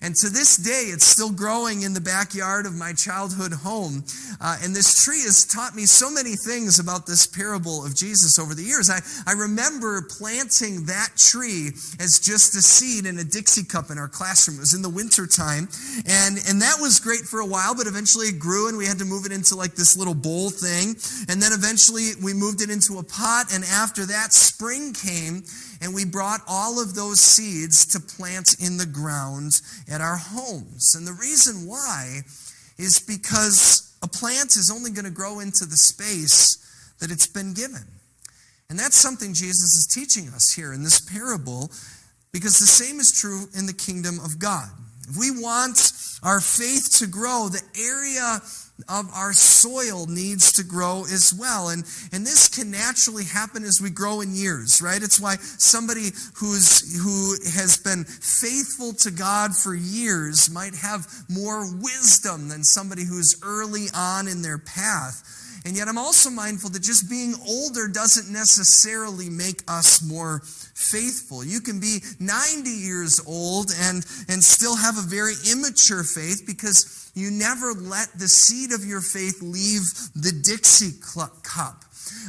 And 0.02 0.16
to 0.18 0.30
this 0.30 0.58
day, 0.58 0.92
it's 0.94 1.06
still 1.06 1.32
growing 1.32 1.82
in 1.82 1.94
the 1.94 2.02
backyard 2.02 2.65
of 2.65 2.76
my 2.76 2.93
childhood 2.93 3.54
home. 3.54 4.04
Uh, 4.39 4.58
and 4.63 4.76
this 4.76 5.04
tree 5.04 5.22
has 5.24 5.46
taught 5.46 5.76
me 5.76 5.86
so 5.86 6.12
many 6.12 6.36
things 6.36 6.80
about 6.80 7.06
this 7.06 7.26
parable 7.26 7.86
of 7.86 7.96
Jesus 7.96 8.38
over 8.38 8.54
the 8.54 8.63
years. 8.63 8.89
I, 8.89 9.00
I 9.26 9.34
remember 9.34 10.04
planting 10.08 10.86
that 10.86 11.10
tree 11.17 11.72
as 12.00 12.20
just 12.20 12.56
a 12.56 12.62
seed 12.62 13.06
in 13.06 13.17
a 13.17 13.24
Dixie 13.24 13.63
cup 13.63 13.89
in 13.89 13.98
our 13.98 14.08
classroom. 14.08 14.58
It 14.58 14.62
was 14.62 14.74
in 14.74 14.82
the 14.82 14.89
wintertime. 14.89 15.67
And, 16.06 16.38
and 16.48 16.62
that 16.62 16.78
was 16.80 17.00
great 17.00 17.22
for 17.22 17.39
a 17.39 17.46
while, 17.46 17.57
but 17.76 17.88
eventually 17.88 18.28
it 18.28 18.39
grew 18.39 18.70
and 18.70 18.78
we 18.78 18.86
had 18.86 19.00
to 19.00 19.06
move 19.06 19.26
it 19.26 19.32
into 19.32 19.56
like 19.56 19.76
this 19.76 19.98
little 19.98 20.13
bowl 20.13 20.50
thing. 20.50 20.96
And 21.30 21.41
then 21.41 21.52
eventually 21.54 22.12
we 22.22 22.34
moved 22.34 22.62
it 22.62 22.70
into 22.70 23.00
a 23.00 23.04
pot. 23.04 23.54
And 23.54 23.63
after 23.63 24.06
that, 24.06 24.34
spring 24.34 24.93
came 24.93 25.43
and 25.82 25.93
we 25.93 26.06
brought 26.06 26.41
all 26.48 26.82
of 26.82 26.96
those 26.96 27.20
seeds 27.20 27.86
to 27.88 28.00
plant 28.00 28.56
in 28.60 28.78
the 28.78 28.86
ground 28.86 29.62
at 29.89 30.02
our 30.02 30.17
homes. 30.17 30.96
And 30.96 31.06
the 31.06 31.13
reason 31.13 31.67
why 31.67 32.22
is 32.78 33.00
because 33.00 33.98
a 34.02 34.08
plant 34.08 34.56
is 34.56 34.72
only 34.74 34.91
going 34.91 35.06
to 35.06 35.12
grow 35.12 35.39
into 35.39 35.65
the 35.65 35.78
space 35.78 36.58
that 37.00 37.12
it's 37.12 37.28
been 37.28 37.54
given. 37.54 37.86
And 38.70 38.78
that's 38.78 38.98
something 38.98 39.34
Jesus 39.34 39.76
is 39.76 39.88
teaching 39.88 40.30
us 40.30 40.54
here 40.54 40.74
in 40.74 40.84
this 40.84 41.00
parable 41.00 41.72
because 42.32 42.60
the 42.60 42.67
same 42.67 43.00
is 43.00 43.12
true 43.12 43.48
in 43.58 43.65
the 43.65 43.74
kingdom 43.74 44.20
of 44.20 44.39
God. 44.39 44.70
If 45.08 45.17
we 45.17 45.32
want 45.32 45.93
our 46.24 46.41
faith 46.41 46.98
to 47.00 47.08
grow, 47.08 47.50
the 47.50 47.62
area 47.80 48.41
of 48.89 49.10
our 49.13 49.34
soil 49.34 50.06
needs 50.06 50.52
to 50.54 50.63
grow 50.63 51.02
as 51.02 51.34
well. 51.38 51.70
And, 51.70 51.84
and 52.12 52.26
this 52.26 52.48
can 52.48 52.70
naturally 52.70 53.24
happen 53.24 53.63
as 53.63 53.82
we 53.82 53.89
grow 53.89 54.22
in 54.22 54.36
years, 54.36 54.82
right? 54.82 55.02
It's 55.02 55.20
why 55.20 55.38
somebody 55.38 56.12
who's, 56.36 57.02
who 57.02 57.36
has 57.58 57.78
been 57.78 58.04
faithful 58.04 58.93
to 58.93 59.12
God 59.12 59.56
for 59.56 59.74
years 59.74 60.50
might 60.52 60.76
have 60.76 61.08
more 61.30 61.65
wisdom 61.76 62.50
than 62.50 62.63
somebody 62.63 63.04
who's 63.04 63.41
early 63.43 63.88
on 63.96 64.28
in 64.28 64.41
their 64.41 64.60
path. 64.60 65.24
And 65.67 65.75
yet 65.75 65.89
I'm 65.89 65.97
also 65.97 66.30
mindful 66.30 66.69
that 66.69 66.82
just 66.82 67.10
being 67.10 67.36
older 67.45 67.89
doesn't 67.89 68.32
necessarily 68.32 69.30
make 69.30 69.63
us 69.67 70.01
more 70.01 70.39
faithful. 70.39 71.43
You 71.43 71.60
can 71.60 71.82
be 71.82 71.99
90 72.21 72.69
years 72.69 73.19
old 73.27 73.73
and, 73.77 73.97
and 74.30 74.41
still 74.41 74.77
have 74.77 74.97
a 74.97 75.01
very 75.01 75.34
immature 75.51 76.06
faith 76.06 76.43
because 76.47 77.12
you 77.15 77.32
never 77.32 77.73
let 77.73 78.08
the 78.17 78.30
seed 78.30 78.71
of 78.71 78.86
your 78.86 79.01
faith 79.01 79.41
leave 79.41 79.84
the 80.15 80.32
Dixie 80.32 81.01
cup. 81.03 81.84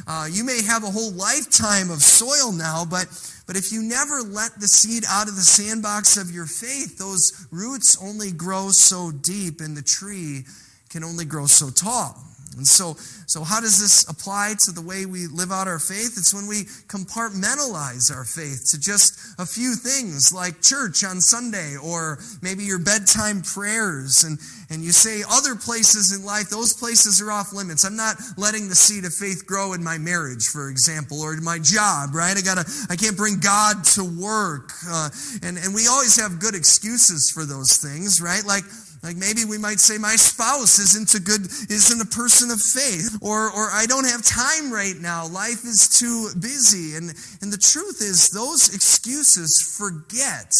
Uh, 0.05 0.27
you 0.29 0.43
may 0.43 0.61
have 0.61 0.83
a 0.83 0.91
whole 0.91 1.13
lifetime 1.13 1.89
of 1.91 2.01
soil 2.01 2.51
now, 2.51 2.83
but, 2.83 3.07
but 3.47 3.55
if 3.55 3.71
you 3.71 3.81
never 3.81 4.19
let 4.21 4.59
the 4.59 4.67
seed 4.67 5.05
out 5.07 5.29
of 5.29 5.37
the 5.37 5.47
sandbox 5.47 6.17
of 6.17 6.29
your 6.29 6.45
faith, 6.45 6.97
those 6.97 7.47
roots 7.51 7.97
only 8.03 8.33
grow 8.33 8.67
so 8.71 9.11
deep 9.11 9.61
and 9.61 9.77
the 9.77 9.81
tree 9.81 10.43
can 10.89 11.05
only 11.05 11.23
grow 11.23 11.45
so 11.45 11.69
tall. 11.69 12.21
And 12.59 12.67
so, 12.67 12.95
so 13.25 13.43
how 13.43 13.61
does 13.61 13.79
this 13.79 14.07
apply 14.09 14.55
to 14.65 14.71
the 14.71 14.81
way 14.81 15.05
we 15.05 15.27
live 15.27 15.51
out 15.51 15.67
our 15.67 15.79
faith? 15.79 16.19
It's 16.19 16.33
when 16.33 16.45
we 16.45 16.65
compartmentalize 16.91 18.13
our 18.13 18.25
faith 18.25 18.67
to 18.71 18.79
just 18.79 19.17
a 19.39 19.45
few 19.45 19.75
things 19.75 20.33
like 20.33 20.61
church 20.61 21.05
on 21.05 21.21
Sunday 21.21 21.77
or 21.81 22.19
maybe 22.41 22.65
your 22.65 22.79
bedtime 22.79 23.41
prayers 23.41 24.25
and, 24.25 24.37
and 24.69 24.83
you 24.83 24.91
say 24.91 25.23
other 25.23 25.55
places 25.55 26.11
in 26.11 26.25
life, 26.25 26.49
those 26.49 26.73
places 26.73 27.21
are 27.21 27.31
off 27.31 27.53
limits. 27.53 27.85
I'm 27.85 27.95
not 27.95 28.17
letting 28.35 28.67
the 28.67 28.75
seed 28.75 29.05
of 29.05 29.13
faith 29.13 29.47
grow 29.47 29.71
in 29.71 29.81
my 29.81 29.97
marriage, 29.97 30.47
for 30.47 30.69
example, 30.69 31.21
or 31.21 31.33
in 31.33 31.43
my 31.43 31.59
job, 31.59 32.13
right? 32.13 32.35
I 32.35 32.41
gotta, 32.41 32.69
I 32.89 32.97
can't 32.97 33.15
bring 33.15 33.39
God 33.39 33.85
to 33.95 34.03
work. 34.03 34.71
Uh, 34.85 35.09
and, 35.43 35.57
and 35.57 35.73
we 35.73 35.87
always 35.87 36.19
have 36.19 36.39
good 36.39 36.55
excuses 36.55 37.31
for 37.31 37.45
those 37.45 37.77
things, 37.77 38.19
right? 38.19 38.43
Like, 38.43 38.65
like 39.03 39.15
maybe 39.15 39.45
we 39.45 39.57
might 39.57 39.79
say 39.79 39.97
my 39.97 40.15
spouse 40.15 40.79
isn't 40.79 41.15
a 41.15 41.19
good, 41.23 41.45
isn't 41.69 42.01
a 42.01 42.05
person 42.05 42.51
of 42.51 42.59
faith, 42.61 43.17
or, 43.21 43.49
or 43.51 43.71
I 43.71 43.85
don't 43.85 44.05
have 44.05 44.23
time 44.25 44.71
right 44.71 44.97
now. 44.99 45.27
Life 45.27 45.63
is 45.63 45.87
too 45.87 46.29
busy. 46.39 46.95
And, 46.95 47.13
and 47.41 47.51
the 47.53 47.57
truth 47.57 48.01
is 48.01 48.29
those 48.29 48.73
excuses 48.73 49.75
forget 49.77 50.51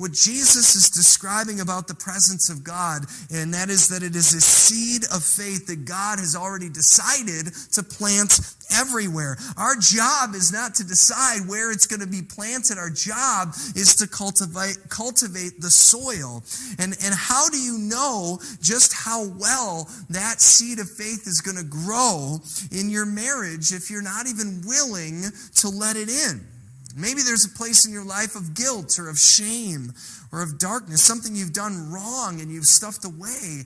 what 0.00 0.12
Jesus 0.12 0.74
is 0.74 0.88
describing 0.88 1.60
about 1.60 1.86
the 1.86 1.94
presence 1.94 2.48
of 2.48 2.64
God, 2.64 3.04
and 3.30 3.52
that 3.52 3.68
is 3.68 3.88
that 3.88 4.02
it 4.02 4.16
is 4.16 4.32
a 4.32 4.40
seed 4.40 5.04
of 5.12 5.22
faith 5.22 5.66
that 5.66 5.84
God 5.84 6.18
has 6.18 6.34
already 6.34 6.70
decided 6.70 7.52
to 7.72 7.82
plant 7.82 8.40
everywhere. 8.72 9.36
Our 9.58 9.76
job 9.76 10.34
is 10.34 10.52
not 10.52 10.74
to 10.76 10.84
decide 10.84 11.46
where 11.46 11.70
it's 11.70 11.86
going 11.86 12.00
to 12.00 12.06
be 12.06 12.22
planted. 12.22 12.78
Our 12.78 12.88
job 12.88 13.50
is 13.76 13.94
to 13.96 14.08
cultivate, 14.08 14.78
cultivate 14.88 15.60
the 15.60 15.70
soil. 15.70 16.42
And, 16.78 16.96
and 17.04 17.14
how 17.14 17.50
do 17.50 17.60
you 17.60 17.76
know 17.76 18.40
just 18.62 18.94
how 18.94 19.28
well 19.36 19.86
that 20.08 20.40
seed 20.40 20.78
of 20.78 20.88
faith 20.88 21.26
is 21.26 21.42
going 21.42 21.58
to 21.58 21.68
grow 21.68 22.38
in 22.72 22.88
your 22.88 23.04
marriage 23.04 23.72
if 23.72 23.90
you're 23.90 24.00
not 24.00 24.26
even 24.26 24.62
willing 24.64 25.24
to 25.56 25.68
let 25.68 25.96
it 25.96 26.08
in? 26.08 26.49
Maybe 26.96 27.22
there's 27.22 27.44
a 27.44 27.56
place 27.56 27.86
in 27.86 27.92
your 27.92 28.04
life 28.04 28.34
of 28.34 28.54
guilt 28.54 28.98
or 28.98 29.08
of 29.08 29.18
shame 29.18 29.92
or 30.32 30.42
of 30.42 30.58
darkness, 30.58 31.02
something 31.02 31.34
you've 31.34 31.52
done 31.52 31.90
wrong 31.90 32.40
and 32.40 32.50
you've 32.50 32.64
stuffed 32.64 33.04
away. 33.04 33.64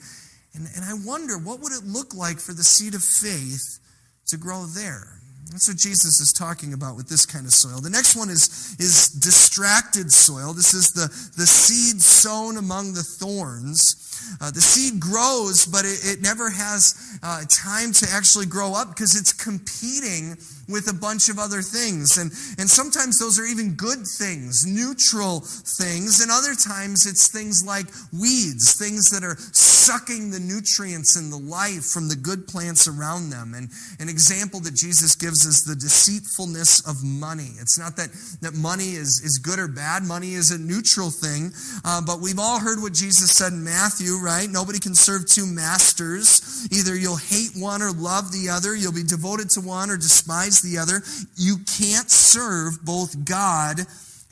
And, 0.54 0.68
and 0.76 0.84
I 0.84 0.94
wonder, 1.04 1.38
what 1.38 1.60
would 1.60 1.72
it 1.72 1.84
look 1.84 2.14
like 2.14 2.38
for 2.38 2.52
the 2.52 2.64
seed 2.64 2.94
of 2.94 3.02
faith 3.02 3.78
to 4.28 4.36
grow 4.36 4.66
there? 4.66 5.20
That's 5.50 5.68
what 5.68 5.76
Jesus 5.76 6.20
is 6.20 6.32
talking 6.32 6.72
about 6.72 6.96
with 6.96 7.08
this 7.08 7.26
kind 7.26 7.46
of 7.46 7.52
soil. 7.52 7.80
The 7.80 7.90
next 7.90 8.16
one 8.16 8.30
is, 8.30 8.74
is 8.80 9.08
distracted 9.08 10.10
soil. 10.10 10.52
This 10.52 10.74
is 10.74 10.92
the, 10.92 11.06
the 11.36 11.46
seed 11.46 12.00
sown 12.00 12.56
among 12.56 12.94
the 12.94 13.02
thorns. 13.02 14.13
Uh, 14.40 14.50
the 14.50 14.60
seed 14.60 15.00
grows, 15.00 15.66
but 15.66 15.84
it, 15.84 16.00
it 16.04 16.22
never 16.22 16.50
has 16.50 17.18
uh, 17.22 17.42
time 17.48 17.92
to 17.92 18.06
actually 18.10 18.46
grow 18.46 18.74
up 18.74 18.88
because 18.88 19.16
it's 19.18 19.32
competing 19.32 20.36
with 20.68 20.88
a 20.88 20.94
bunch 20.94 21.28
of 21.28 21.38
other 21.38 21.62
things. 21.62 22.16
And, 22.18 22.30
and 22.58 22.68
sometimes 22.68 23.18
those 23.18 23.38
are 23.38 23.44
even 23.44 23.74
good 23.74 24.06
things, 24.18 24.64
neutral 24.66 25.40
things. 25.40 26.20
And 26.20 26.30
other 26.30 26.54
times 26.54 27.06
it's 27.06 27.28
things 27.28 27.64
like 27.66 27.86
weeds, 28.12 28.76
things 28.78 29.10
that 29.10 29.24
are 29.24 29.36
sucking 29.36 30.30
the 30.30 30.40
nutrients 30.40 31.16
and 31.16 31.32
the 31.32 31.38
life 31.38 31.84
from 31.84 32.08
the 32.08 32.16
good 32.16 32.46
plants 32.46 32.88
around 32.88 33.30
them. 33.30 33.52
And 33.54 33.68
an 34.00 34.08
example 34.08 34.60
that 34.60 34.74
Jesus 34.74 35.14
gives 35.14 35.44
is 35.44 35.64
the 35.64 35.76
deceitfulness 35.76 36.88
of 36.88 37.04
money. 37.04 37.52
It's 37.60 37.78
not 37.78 37.96
that, 37.96 38.10
that 38.40 38.54
money 38.54 38.94
is, 38.94 39.20
is 39.24 39.38
good 39.42 39.58
or 39.58 39.68
bad, 39.68 40.04
money 40.04 40.34
is 40.34 40.50
a 40.50 40.58
neutral 40.58 41.10
thing. 41.10 41.52
Uh, 41.84 42.00
but 42.00 42.20
we've 42.20 42.38
all 42.38 42.58
heard 42.58 42.80
what 42.80 42.94
Jesus 42.94 43.32
said 43.32 43.52
in 43.52 43.64
Matthew, 43.64 44.13
right? 44.22 44.48
Nobody 44.48 44.78
can 44.78 44.94
serve 44.94 45.26
two 45.26 45.46
masters. 45.46 46.68
Either 46.70 46.96
you'll 46.96 47.16
hate 47.16 47.50
one 47.56 47.82
or 47.82 47.92
love 47.92 48.32
the 48.32 48.48
other, 48.50 48.74
you'll 48.74 48.92
be 48.92 49.02
devoted 49.02 49.50
to 49.50 49.60
one 49.60 49.90
or 49.90 49.96
despise 49.96 50.60
the 50.60 50.78
other. 50.78 51.02
You 51.36 51.56
can't 51.78 52.10
serve 52.10 52.84
both 52.84 53.24
God 53.24 53.80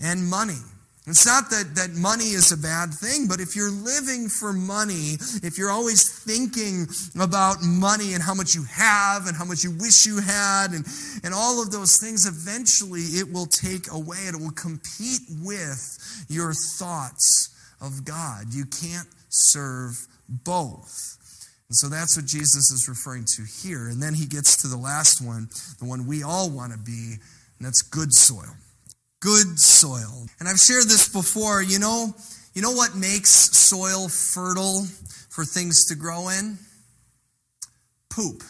and 0.02 0.28
money. 0.28 0.58
It's 1.06 1.26
not 1.26 1.50
that, 1.50 1.74
that 1.74 1.90
money 1.98 2.30
is 2.30 2.52
a 2.52 2.56
bad 2.56 2.94
thing, 2.94 3.26
but 3.26 3.40
if 3.40 3.56
you're 3.56 3.72
living 3.72 4.28
for 4.28 4.52
money, 4.52 5.18
if 5.42 5.58
you're 5.58 5.70
always 5.70 6.08
thinking 6.22 6.86
about 7.20 7.56
money 7.60 8.14
and 8.14 8.22
how 8.22 8.34
much 8.34 8.54
you 8.54 8.62
have 8.70 9.26
and 9.26 9.36
how 9.36 9.44
much 9.44 9.64
you 9.64 9.72
wish 9.80 10.06
you 10.06 10.20
had 10.20 10.70
and, 10.70 10.86
and 11.24 11.34
all 11.34 11.60
of 11.60 11.72
those 11.72 11.98
things, 11.98 12.24
eventually 12.24 13.18
it 13.18 13.32
will 13.32 13.46
take 13.46 13.90
away, 13.90 14.18
it 14.28 14.38
will 14.38 14.52
compete 14.52 15.22
with 15.42 16.24
your 16.28 16.54
thoughts 16.54 17.50
of 17.80 18.04
God. 18.04 18.54
You 18.54 18.64
can't 18.66 19.08
serve 19.32 20.06
both. 20.28 21.18
And 21.68 21.76
so 21.76 21.88
that's 21.88 22.16
what 22.16 22.26
Jesus 22.26 22.70
is 22.70 22.86
referring 22.88 23.24
to 23.36 23.44
here. 23.44 23.88
And 23.88 24.02
then 24.02 24.14
he 24.14 24.26
gets 24.26 24.60
to 24.62 24.68
the 24.68 24.76
last 24.76 25.24
one, 25.24 25.48
the 25.78 25.86
one 25.86 26.06
we 26.06 26.22
all 26.22 26.50
want 26.50 26.72
to 26.72 26.78
be, 26.78 27.16
and 27.58 27.66
that's 27.66 27.82
good 27.82 28.12
soil. 28.12 28.56
Good 29.20 29.58
soil. 29.58 30.26
And 30.38 30.48
I've 30.48 30.58
shared 30.58 30.84
this 30.84 31.08
before. 31.08 31.62
You 31.62 31.78
know, 31.78 32.14
you 32.54 32.62
know 32.62 32.72
what 32.72 32.94
makes 32.94 33.30
soil 33.30 34.08
fertile 34.08 34.84
for 35.30 35.44
things 35.44 35.86
to 35.86 35.94
grow 35.94 36.28
in? 36.28 36.58
Poop 38.10 38.42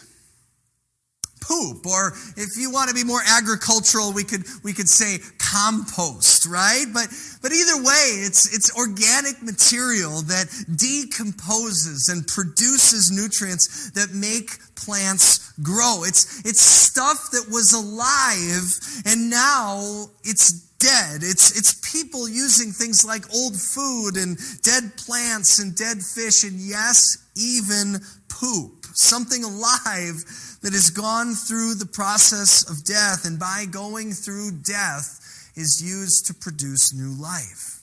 poop 1.43 1.85
or 1.85 2.13
if 2.37 2.49
you 2.57 2.71
want 2.71 2.89
to 2.89 2.95
be 2.95 3.03
more 3.03 3.21
agricultural 3.27 4.13
we 4.13 4.23
could 4.23 4.43
we 4.63 4.71
could 4.73 4.87
say 4.87 5.19
compost 5.37 6.45
right 6.47 6.85
but 6.93 7.07
but 7.41 7.51
either 7.51 7.83
way 7.83 8.23
it's 8.23 8.55
it's 8.55 8.71
organic 8.77 9.41
material 9.43 10.21
that 10.23 10.47
decomposes 10.75 12.07
and 12.07 12.25
produces 12.27 13.11
nutrients 13.11 13.91
that 13.91 14.13
make 14.15 14.49
plants 14.75 15.53
grow 15.61 16.03
it's 16.03 16.39
it's 16.45 16.61
stuff 16.61 17.29
that 17.31 17.45
was 17.51 17.73
alive 17.73 18.79
and 19.05 19.29
now 19.29 20.05
it's 20.23 20.73
dead. 20.83 21.23
It's, 21.23 21.57
it's 21.57 21.79
people 21.91 22.27
using 22.27 22.71
things 22.71 23.05
like 23.05 23.23
old 23.33 23.55
food 23.55 24.17
and 24.17 24.37
dead 24.61 24.91
plants 24.97 25.59
and 25.59 25.75
dead 25.75 26.03
fish 26.03 26.43
and 26.43 26.59
yes, 26.59 27.17
even 27.37 28.01
poop. 28.43 28.85
Something 28.93 29.43
alive 29.43 30.25
that 30.61 30.73
has 30.73 30.89
gone 30.89 31.33
through 31.33 31.75
the 31.75 31.85
process 31.85 32.69
of 32.69 32.83
death 32.83 33.25
and 33.25 33.39
by 33.39 33.65
going 33.71 34.11
through 34.11 34.51
death 34.63 35.51
is 35.55 35.81
used 35.83 36.27
to 36.27 36.33
produce 36.33 36.93
new 36.93 37.15
life. 37.21 37.81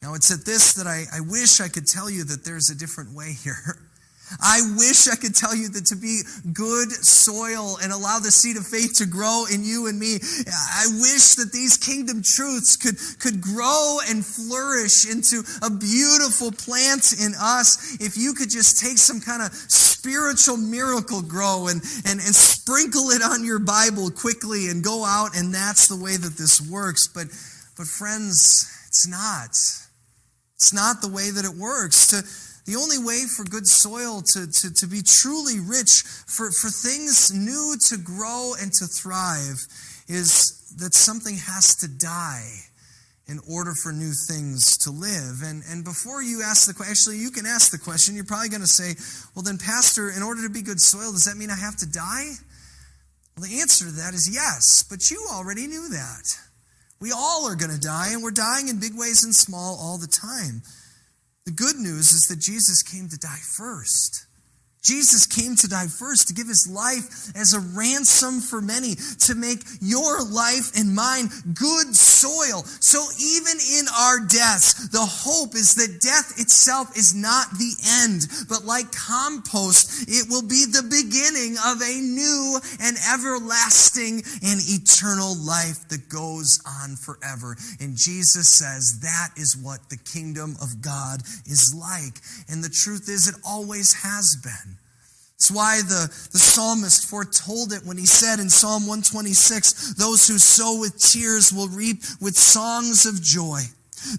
Now, 0.00 0.14
it's 0.14 0.30
at 0.30 0.44
this 0.44 0.74
that 0.74 0.86
I, 0.86 1.04
I 1.12 1.20
wish 1.20 1.60
I 1.60 1.68
could 1.68 1.86
tell 1.86 2.08
you 2.08 2.24
that 2.24 2.44
there's 2.44 2.70
a 2.70 2.78
different 2.78 3.14
way 3.14 3.32
here. 3.44 3.78
I 4.40 4.60
wish 4.76 5.08
I 5.08 5.16
could 5.16 5.34
tell 5.34 5.54
you 5.54 5.68
that 5.70 5.86
to 5.86 5.96
be 5.96 6.22
good 6.52 6.90
soil 6.92 7.78
and 7.82 7.92
allow 7.92 8.18
the 8.18 8.30
seed 8.30 8.56
of 8.56 8.66
faith 8.66 8.94
to 8.98 9.06
grow 9.06 9.44
in 9.52 9.64
you 9.64 9.86
and 9.86 9.98
me. 9.98 10.16
I 10.16 10.86
wish 11.00 11.34
that 11.34 11.50
these 11.52 11.76
kingdom 11.76 12.22
truths 12.22 12.76
could, 12.76 12.96
could 13.20 13.40
grow 13.40 13.98
and 14.08 14.24
flourish 14.24 15.10
into 15.10 15.42
a 15.62 15.70
beautiful 15.70 16.52
plant 16.52 17.12
in 17.20 17.32
us. 17.38 17.96
If 18.00 18.16
you 18.16 18.34
could 18.34 18.50
just 18.50 18.80
take 18.80 18.98
some 18.98 19.20
kind 19.20 19.42
of 19.42 19.52
spiritual 19.52 20.56
Miracle-Gro 20.56 21.68
and, 21.68 21.82
and, 22.04 22.20
and 22.20 22.34
sprinkle 22.34 23.10
it 23.10 23.22
on 23.22 23.44
your 23.44 23.58
Bible 23.58 24.10
quickly 24.10 24.68
and 24.68 24.84
go 24.84 25.04
out 25.04 25.36
and 25.36 25.54
that's 25.54 25.88
the 25.88 25.96
way 25.96 26.16
that 26.16 26.36
this 26.36 26.60
works. 26.60 27.08
But, 27.08 27.28
but 27.76 27.86
friends, 27.86 28.70
it's 28.86 29.08
not. 29.08 29.50
It's 30.56 30.72
not 30.72 31.02
the 31.02 31.08
way 31.08 31.30
that 31.30 31.44
it 31.44 31.54
works. 31.56 32.08
To, 32.08 32.22
the 32.66 32.76
only 32.76 32.98
way 32.98 33.24
for 33.24 33.44
good 33.44 33.66
soil 33.66 34.22
to, 34.32 34.46
to, 34.50 34.72
to 34.72 34.86
be 34.86 35.02
truly 35.02 35.60
rich, 35.60 36.02
for, 36.02 36.50
for 36.50 36.70
things 36.70 37.32
new 37.34 37.76
to 37.88 37.96
grow 37.98 38.54
and 38.60 38.72
to 38.74 38.86
thrive, 38.86 39.60
is 40.08 40.74
that 40.78 40.94
something 40.94 41.36
has 41.36 41.76
to 41.76 41.88
die 41.88 42.50
in 43.26 43.40
order 43.50 43.72
for 43.72 43.92
new 43.92 44.12
things 44.12 44.76
to 44.78 44.90
live. 44.90 45.40
And, 45.42 45.62
and 45.68 45.84
before 45.84 46.22
you 46.22 46.42
ask 46.42 46.66
the 46.66 46.74
question, 46.74 46.90
actually, 46.90 47.18
you 47.18 47.30
can 47.30 47.46
ask 47.46 47.70
the 47.70 47.78
question. 47.78 48.14
You're 48.14 48.24
probably 48.24 48.50
going 48.50 48.60
to 48.60 48.66
say, 48.66 48.94
well, 49.34 49.42
then, 49.42 49.56
Pastor, 49.56 50.10
in 50.10 50.22
order 50.22 50.42
to 50.42 50.50
be 50.50 50.60
good 50.60 50.80
soil, 50.80 51.12
does 51.12 51.24
that 51.24 51.36
mean 51.36 51.50
I 51.50 51.56
have 51.56 51.76
to 51.76 51.90
die? 51.90 52.32
Well, 53.36 53.48
the 53.48 53.60
answer 53.60 53.86
to 53.86 53.92
that 53.92 54.14
is 54.14 54.28
yes, 54.32 54.84
but 54.88 55.10
you 55.10 55.26
already 55.32 55.66
knew 55.66 55.88
that. 55.88 56.36
We 57.00 57.12
all 57.12 57.48
are 57.48 57.56
going 57.56 57.72
to 57.72 57.80
die, 57.80 58.12
and 58.12 58.22
we're 58.22 58.30
dying 58.30 58.68
in 58.68 58.78
big 58.78 58.96
ways 58.96 59.24
and 59.24 59.34
small 59.34 59.76
all 59.80 59.98
the 59.98 60.06
time. 60.06 60.62
The 61.46 61.52
good 61.52 61.76
news 61.76 62.12
is 62.12 62.22
that 62.28 62.38
Jesus 62.38 62.82
came 62.82 63.06
to 63.10 63.18
die 63.18 63.42
first. 63.44 64.24
Jesus 64.84 65.26
came 65.26 65.56
to 65.56 65.68
die 65.68 65.88
first, 65.88 66.28
to 66.28 66.34
give 66.34 66.46
his 66.46 66.68
life 66.68 67.34
as 67.34 67.54
a 67.54 67.60
ransom 67.60 68.40
for 68.40 68.60
many, 68.60 68.94
to 69.24 69.34
make 69.34 69.64
your 69.80 70.22
life 70.22 70.76
and 70.76 70.94
mine 70.94 71.28
good 71.54 71.96
soil. 71.96 72.62
So 72.80 73.00
even 73.18 73.56
in 73.80 73.86
our 73.88 74.20
deaths, 74.20 74.88
the 74.88 75.00
hope 75.00 75.54
is 75.54 75.74
that 75.76 76.00
death 76.00 76.38
itself 76.38 76.96
is 76.96 77.14
not 77.14 77.50
the 77.52 77.72
end, 78.04 78.28
but 78.48 78.64
like 78.64 78.92
compost, 78.92 80.04
it 80.06 80.28
will 80.28 80.46
be 80.46 80.66
the 80.68 80.84
beginning 80.84 81.56
of 81.64 81.80
a 81.80 82.00
new 82.00 82.60
and 82.80 82.96
everlasting 83.08 84.22
and 84.44 84.60
eternal 84.68 85.34
life 85.34 85.88
that 85.88 86.08
goes 86.10 86.60
on 86.66 86.96
forever. 86.96 87.56
And 87.80 87.96
Jesus 87.96 88.48
says 88.48 89.00
that 89.00 89.30
is 89.36 89.56
what 89.56 89.88
the 89.88 89.96
kingdom 89.96 90.56
of 90.60 90.82
God 90.82 91.20
is 91.46 91.74
like. 91.74 92.20
And 92.52 92.62
the 92.62 92.68
truth 92.68 93.08
is, 93.08 93.28
it 93.28 93.36
always 93.46 93.94
has 94.04 94.36
been. 94.42 94.73
It's 95.44 95.50
why 95.50 95.82
the, 95.82 96.08
the 96.32 96.38
psalmist 96.38 97.04
foretold 97.04 97.74
it 97.74 97.84
when 97.84 97.98
he 97.98 98.06
said 98.06 98.40
in 98.40 98.48
Psalm 98.48 98.86
126, 98.86 99.92
those 99.92 100.26
who 100.26 100.38
sow 100.38 100.80
with 100.80 100.98
tears 100.98 101.52
will 101.52 101.68
reap 101.68 101.98
with 102.18 102.34
songs 102.34 103.04
of 103.04 103.20
joy. 103.20 103.60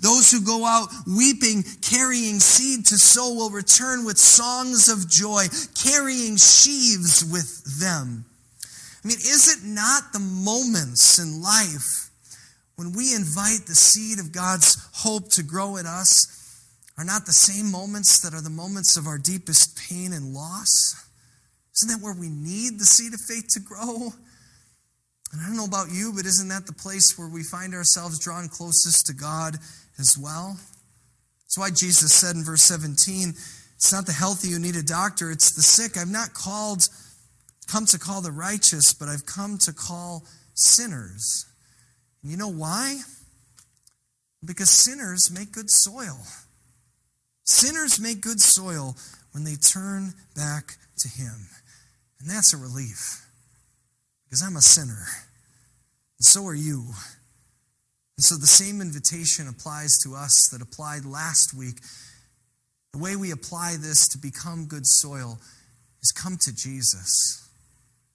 Those 0.02 0.30
who 0.30 0.46
go 0.46 0.68
out 0.68 0.90
weeping, 1.08 1.64
carrying 1.82 2.40
seed 2.40 2.86
to 2.86 3.00
sow 3.00 3.34
will 3.34 3.50
return 3.50 4.06
with 4.06 4.20
songs 4.20 4.88
of 4.88 5.10
joy, 5.10 5.48
carrying 5.74 6.38
sheaves 6.38 7.26
with 7.26 7.80
them. 7.80 8.26
I 9.04 9.08
mean, 9.08 9.18
is 9.18 9.58
it 9.58 9.68
not 9.68 10.14
the 10.14 10.20
moments 10.20 11.18
in 11.18 11.42
life 11.42 12.12
when 12.76 12.94
we 12.94 13.16
invite 13.16 13.66
the 13.66 13.74
seed 13.74 14.20
of 14.20 14.32
God's 14.32 14.78
hope 14.94 15.32
to 15.32 15.42
grow 15.42 15.78
in 15.78 15.88
us 15.88 16.62
are 17.00 17.04
not 17.04 17.26
the 17.26 17.34
same 17.34 17.72
moments 17.72 18.20
that 18.20 18.36
are 18.36 18.42
the 18.42 18.52
moments 18.52 18.96
of 18.96 19.08
our 19.08 19.18
deepest 19.18 19.76
pain 19.76 20.14
and 20.14 20.36
loss? 20.36 21.05
Isn't 21.78 21.90
that 21.90 22.04
where 22.04 22.16
we 22.16 22.30
need 22.30 22.80
the 22.80 22.86
seed 22.86 23.14
of 23.14 23.20
faith 23.20 23.48
to 23.54 23.60
grow? 23.60 24.14
And 25.32 25.42
I 25.42 25.48
don't 25.48 25.58
know 25.58 25.66
about 25.66 25.92
you, 25.92 26.14
but 26.16 26.26
isn't 26.26 26.48
that 26.48 26.66
the 26.66 26.74
place 26.74 27.18
where 27.18 27.28
we 27.28 27.44
find 27.44 27.74
ourselves 27.74 28.20
drawn 28.20 28.48
closest 28.48 29.08
to 29.08 29.14
God 29.14 29.58
as 30.00 30.18
well. 30.18 30.58
That's 31.44 31.58
why 31.58 31.70
Jesus 31.70 32.14
said 32.14 32.36
in 32.36 32.44
verse 32.44 32.64
17, 32.64 33.30
It's 33.76 33.94
not 33.94 34.06
the 34.06 34.14
healthy 34.14 34.52
who 34.52 34.60
need 34.60 34.76
a 34.76 34.84
doctor, 34.84 35.32
it's 35.32 35.52
the 35.52 35.62
sick. 35.62 35.98
I've 35.98 36.10
not 36.10 36.34
called, 36.34 36.88
come 37.68 37.86
to 37.88 38.00
call 38.00 38.22
the 38.22 38.32
righteous, 38.32 38.94
but 38.94 39.10
I've 39.10 39.26
come 39.26 39.58
to 39.60 39.74
call 39.74 40.24
sinners. 40.54 41.46
And 42.22 42.32
you 42.32 42.38
know 42.38 42.52
why? 42.52 43.02
Because 44.44 44.70
sinners 44.70 45.32
make 45.32 45.52
good 45.52 45.70
soil. 45.70 46.20
Sinners 47.44 48.00
make 48.00 48.22
good 48.22 48.42
soil 48.42 48.96
when 49.32 49.44
they 49.44 49.56
turn 49.56 50.14
back 50.36 50.78
to 50.98 51.08
Him. 51.08 51.48
And 52.20 52.30
that's 52.30 52.54
a 52.54 52.58
relief. 52.58 53.26
Because 54.26 54.42
I'm 54.42 54.56
a 54.56 54.62
sinner. 54.62 55.06
And 56.18 56.26
so 56.26 56.46
are 56.46 56.56
you. 56.56 56.86
And 58.18 58.24
so 58.24 58.36
the 58.36 58.48
same 58.48 58.82
invitation 58.82 59.48
applies 59.48 59.92
to 60.04 60.16
us 60.16 60.50
that 60.52 60.62
applied 60.62 61.06
last 61.06 61.54
week. 61.54 61.78
The 62.94 63.00
way 63.00 63.16
we 63.16 63.32
apply 63.32 63.76
this 63.80 64.08
to 64.10 64.18
become 64.18 64.68
good 64.68 64.88
soil 64.88 65.38
is 66.02 66.12
come 66.12 66.38
to 66.42 66.56
Jesus. 66.56 67.48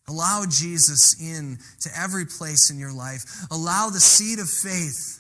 Allow 0.09 0.45
Jesus 0.49 1.21
in 1.21 1.59
to 1.83 1.91
every 1.97 2.25
place 2.25 2.71
in 2.71 2.79
your 2.79 2.93
life. 2.93 3.23
Allow 3.51 3.91
the 3.91 4.01
seed 4.01 4.39
of 4.39 4.49
faith 4.49 5.20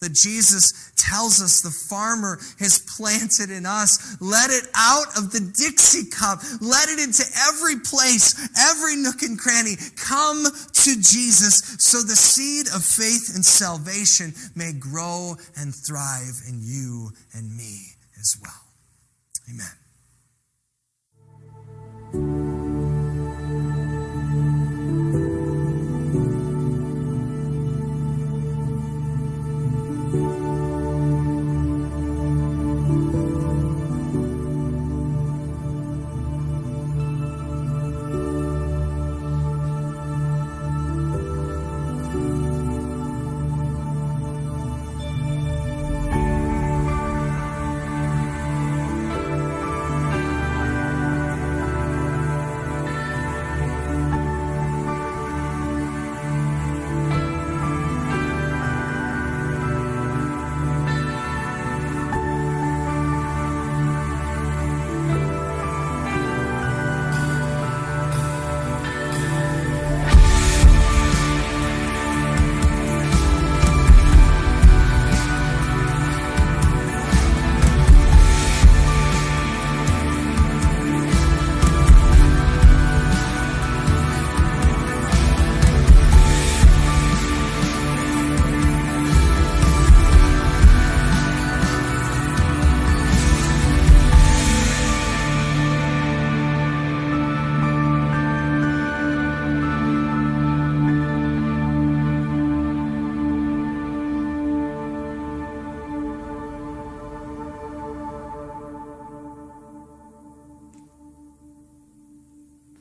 that 0.00 0.12
Jesus 0.12 0.92
tells 0.96 1.42
us 1.42 1.60
the 1.60 1.70
farmer 1.70 2.38
has 2.58 2.78
planted 2.96 3.50
in 3.50 3.66
us. 3.66 4.16
Let 4.20 4.50
it 4.50 4.64
out 4.74 5.16
of 5.16 5.32
the 5.32 5.40
Dixie 5.40 6.08
cup. 6.10 6.40
Let 6.60 6.88
it 6.88 6.98
into 7.00 7.24
every 7.48 7.80
place, 7.80 8.34
every 8.58 8.96
nook 8.96 9.22
and 9.22 9.38
cranny. 9.38 9.76
Come 9.96 10.44
to 10.44 10.94
Jesus 10.96 11.76
so 11.78 12.02
the 12.02 12.16
seed 12.16 12.68
of 12.68 12.84
faith 12.84 13.34
and 13.34 13.44
salvation 13.44 14.34
may 14.54 14.72
grow 14.72 15.34
and 15.56 15.74
thrive 15.74 16.42
in 16.48 16.60
you 16.62 17.10
and 17.34 17.56
me 17.56 17.96
as 18.18 18.36
well. 18.40 18.52
Amen. 22.12 22.47